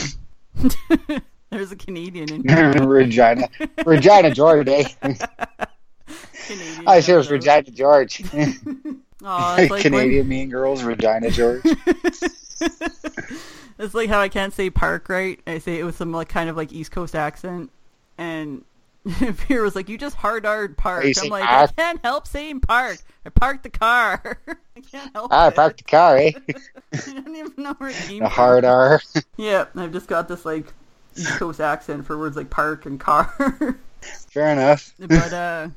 [1.49, 2.71] There's a Canadian in here.
[2.71, 3.49] Regina,
[3.85, 4.83] Regina George, eh?
[6.47, 7.29] Canadian I sure was.
[7.29, 8.23] Regina George.
[9.23, 11.61] Aw, it's like when- Canadian Mean Girls, Regina George.
[13.79, 15.39] it's like how I can't say park right.
[15.47, 17.71] I say it with some like kind of like East Coast accent,
[18.17, 18.63] and
[19.47, 21.69] Fear was like, "You just hard hard park." I'm like, park?
[21.77, 22.97] I can't help saying park.
[23.25, 24.39] I parked the car.
[24.47, 25.55] I can't help Ah, I it.
[25.55, 26.31] parked the car, eh?
[26.93, 29.01] I don't even know where it came The hard R.
[29.37, 30.71] Yeah, I've just got this like
[31.15, 33.33] East Coast accent for words like park and car.
[34.29, 34.93] Fair enough.
[34.99, 35.67] but uh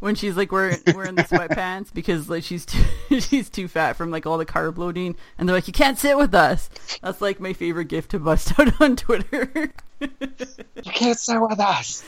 [0.00, 2.82] when she's like wearing wearing the sweatpants because like she's too,
[3.20, 6.16] she's too fat from like all the carb loading and they're like you can't sit
[6.18, 6.68] with us
[7.02, 12.02] that's like my favorite gift to bust out on twitter You can't sit with us.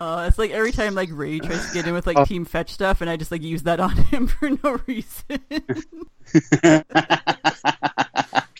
[0.00, 2.24] uh it's like every time like ray tries to get in with like Oh.
[2.24, 5.40] team fetch stuff and i just like use that on him for no reason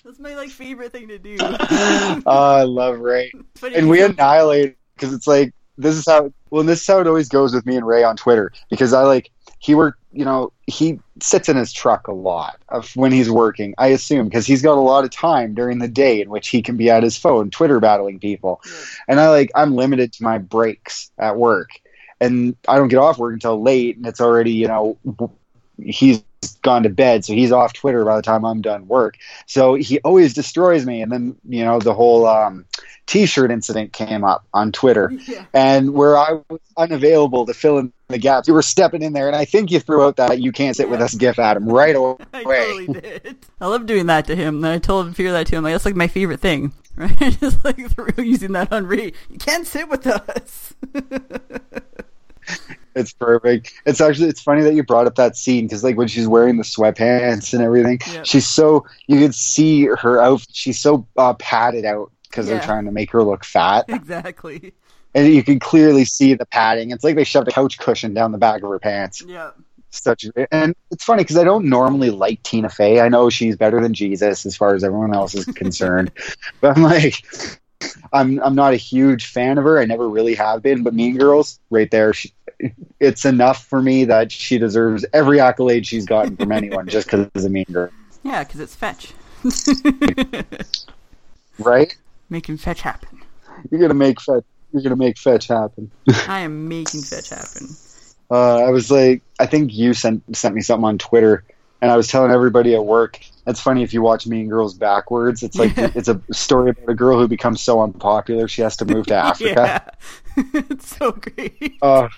[0.05, 3.31] that's my like favorite thing to do oh, I love Ray.
[3.75, 7.29] And we annihilate because it's like this is how well this is how it always
[7.29, 10.99] goes with me and Ray on Twitter because I like he work you know he
[11.21, 14.79] sits in his truck a lot of when he's working I assume because he's got
[14.79, 17.51] a lot of time during the day in which he can be at his phone
[17.51, 18.61] Twitter battling people.
[19.07, 21.71] And I like I'm limited to my breaks at work.
[22.21, 24.99] And I don't get off work until late and it's already you know
[25.81, 26.23] he's
[26.63, 29.17] gone to bed so he's off Twitter by the time I'm done work
[29.47, 32.65] so he always destroys me and then you know the whole um
[33.07, 37.93] t-shirt incident came up on Twitter yeah and where I was unavailable to fill in
[38.09, 40.53] the gaps you were stepping in there and I think you threw out that you
[40.53, 43.37] can't sit with us gif at him right away I totally did.
[43.61, 44.65] I love doing that to him.
[44.65, 45.65] And I told him fear that to him.
[45.65, 46.73] Like that's like my favorite thing.
[46.99, 47.39] Right?
[47.39, 49.13] Just like through using that on Ray.
[49.31, 50.75] You can't sit with us.
[52.99, 53.73] It's perfect.
[53.87, 56.57] It's actually it's funny that you brought up that scene because like when she's wearing
[56.57, 58.27] the sweatpants and everything, Yep.
[58.27, 60.49] she's so you can see her outfit.
[60.53, 62.55] She's so uh, padded out because Yeah.
[62.55, 64.73] they're trying to make her look fat, exactly.
[65.15, 66.91] and you can clearly see the padding.
[66.91, 69.23] It's like they shoved a couch cushion down the back of her pants.
[69.27, 69.51] Yeah.
[69.91, 73.01] Such and it's funny because I don't normally like Tina Fey.
[73.01, 76.11] I know she's better than Jesus as far as everyone else is concerned,
[76.61, 77.15] but I'm like.
[78.13, 79.79] I'm I'm not a huge fan of her.
[79.79, 82.33] I never really have been, but Mean Girls, right there, she,
[83.01, 87.45] it's enough for me that she deserves every accolade she's gotten from anyone just because
[87.45, 87.91] of Mean Girl,
[88.23, 89.13] Yeah, because it's fetch.
[91.59, 91.97] right?
[92.31, 93.23] Making fetch happen.
[93.71, 94.45] You're gonna make fetch.
[94.73, 95.91] You're gonna make fetch happen.
[96.29, 97.69] I am making fetch happen.
[98.31, 101.45] Uh, I was like, I think you sent sent me something on Twitter,
[101.81, 103.21] and I was telling everybody at work.
[103.49, 105.43] It's funny if you watch Mean Girls backwards.
[105.43, 105.91] It's like Yeah.
[105.95, 109.15] it's a story about a girl who becomes so unpopular she has to move to
[109.31, 109.83] Africa.
[110.37, 110.43] Yeah.
[110.71, 111.75] it's so great.
[111.83, 112.09] Oh,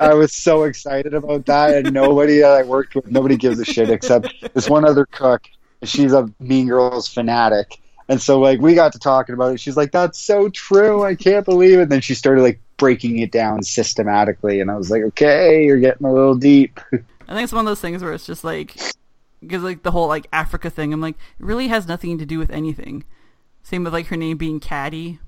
[0.00, 3.64] I was so excited about that, and nobody that I worked with, nobody gives a
[3.64, 5.46] shit except this one other cook.
[5.84, 7.78] She's a Mean Girls fanatic,
[8.08, 9.60] and so like we got to talking about it.
[9.60, 11.04] She's like, "That's so true.
[11.04, 14.76] I can't believe it." And then she started like breaking it down systematically, and I
[14.76, 16.80] was like, "Okay, you're getting a little deep."
[17.28, 18.74] I think it's one of those things where it's just like,
[19.40, 22.38] because like the whole like Africa thing, I'm like, it really has nothing to do
[22.38, 23.04] with anything.
[23.62, 25.20] Same with like her name being Caddy,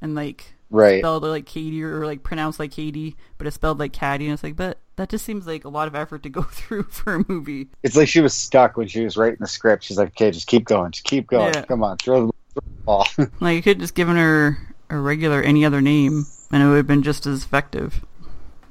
[0.00, 1.00] and like Right.
[1.00, 4.44] spelled like Katie or like pronounced like Katie, but it's spelled like Caddy, and it's
[4.44, 7.24] like, but that just seems like a lot of effort to go through for a
[7.26, 7.68] movie.
[7.82, 9.82] It's like she was stuck when she was writing the script.
[9.82, 11.54] She's like, "Okay, just keep going, just keep going.
[11.54, 11.62] Yeah.
[11.62, 13.06] Come on, throw the, throw the ball."
[13.40, 14.58] Like you could just given her
[14.88, 18.04] a regular any other name, and it would have been just as effective.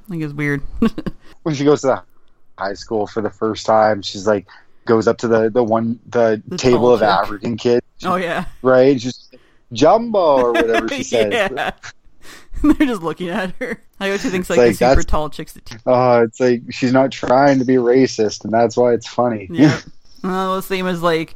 [0.06, 0.62] I think it's weird.
[1.42, 2.02] when she goes to the
[2.58, 4.46] high school for the first time, she's like
[4.90, 7.00] goes up to the the one the, The table of.
[7.00, 9.00] African kids, oh yeah, right?
[9.00, 9.30] She's
[9.72, 11.32] jambo or whatever she says.
[11.32, 11.70] yeah.
[12.62, 13.82] They're just looking at her.
[14.00, 15.54] I know she thinks like, like, the super tall chicks.
[15.54, 19.48] That Oh, it's like she's not trying to be racist, and that's why it's funny.
[19.50, 19.80] Yeah.
[20.22, 21.34] Well, the same as like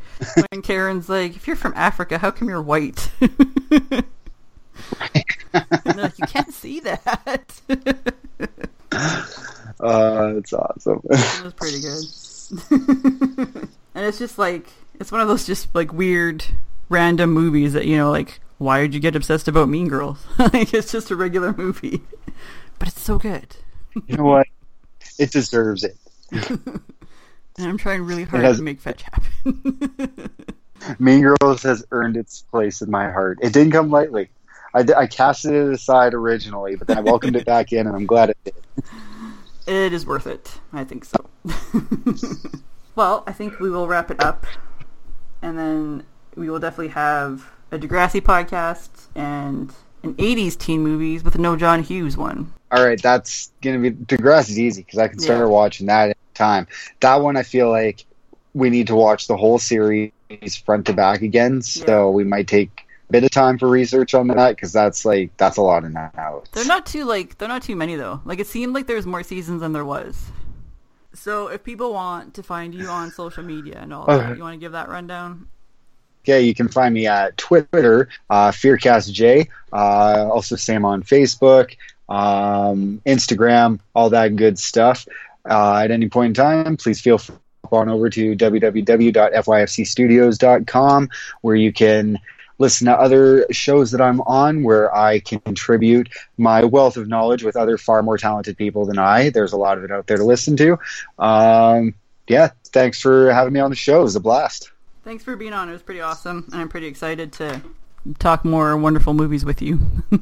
[0.51, 3.11] when Karen's like, if you're from Africa, how come you're white?
[3.21, 3.31] like,
[6.19, 7.61] you can't see that.
[7.71, 8.15] it
[9.81, 11.01] uh, it's awesome.
[11.05, 12.05] was pretty good.
[12.71, 14.69] and it's just like,
[15.01, 16.45] it's one of those just like weird,
[16.89, 20.25] random movies that, you know, like, why did you get obsessed about Mean Girls?
[20.39, 22.03] like, it's just a regular movie.
[22.79, 23.57] But it's so good.
[24.07, 24.47] you know what?
[25.19, 25.97] It deserves it.
[27.57, 30.31] And I'm trying really hard has- to make fetch happen.
[30.99, 33.39] Mean Girls has earned its place in my heart.
[33.43, 34.29] It didn't come lightly.
[34.75, 38.31] I casted it aside originally, but then I welcomed it back in, and I'm glad
[38.31, 38.55] it did.
[39.67, 40.61] It is worth it.
[40.73, 41.17] I think so.
[42.97, 44.47] well, I think we will wrap it up.
[45.43, 46.05] And then
[46.37, 51.83] we will definitely have a Degrassi podcast and an 80s teen movies with no John
[51.83, 52.53] Hughes one.
[52.71, 55.47] All right, that's gonna be Degrassi easy because I can start Yeah.
[55.47, 56.67] watching that at time.
[57.01, 58.05] That one, I feel like
[58.53, 60.13] we need to watch the whole series
[60.65, 61.63] front to back again.
[61.63, 65.57] So we might take bit of time for research on that because that's like that's
[65.57, 66.51] a lot of notes.
[66.53, 68.21] They're not too like they're not too many though.
[68.25, 70.31] Like it seemed like there's more seasons than there was.
[71.15, 74.55] So if people want to find you on social media and all that, you want
[74.55, 75.47] to give that rundown?
[76.25, 79.47] Okay, you can find me at Twitter, uh, FearcastJ.
[79.73, 81.77] Uh, also, same on Facebook,
[82.09, 85.07] um, Instagram, all that good stuff.
[85.49, 91.09] Uh, at any point in time, please feel free to hop on over to www.fyfcstudios.com
[91.43, 92.19] where you can
[92.59, 97.43] listen to other shows that I'm on where I can contribute my wealth of knowledge
[97.43, 99.31] with other far more talented people than I.
[99.31, 100.79] There's a lot of it out there to listen to.
[101.19, 101.95] Um,
[102.29, 104.01] yeah, thanks for having me on the show.
[104.01, 104.71] It was a blast.
[105.05, 105.69] Thanks for being on.
[105.69, 107.61] It was pretty awesome, and I'm pretty excited to
[108.19, 109.81] talk more wonderful movies with you.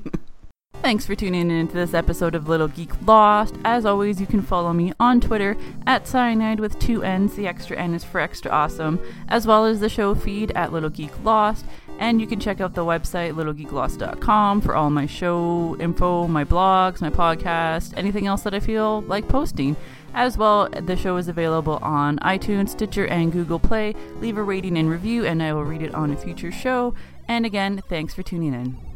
[0.83, 3.55] Thanks for tuning in to this episode of Little Geek Lost.
[3.65, 5.57] As always, you can follow me on Twitter
[5.87, 7.37] at Cyanide with two N's.
[7.37, 10.91] The extra N is for extra awesome, as well as the show feed at Little
[10.91, 11.65] Geek Lost.
[12.03, 17.01] And you can check out the website littlegeeklost.com for all my show info, my blogs,
[17.01, 19.77] my podcast, anything else that I feel like posting.
[20.13, 23.95] As well, the show is available on iTunes, Stitcher, and Google Play.
[24.17, 26.93] Leave a rating and review, and I will read it on a future show.
[27.29, 28.92] And again, thanks for tuning in.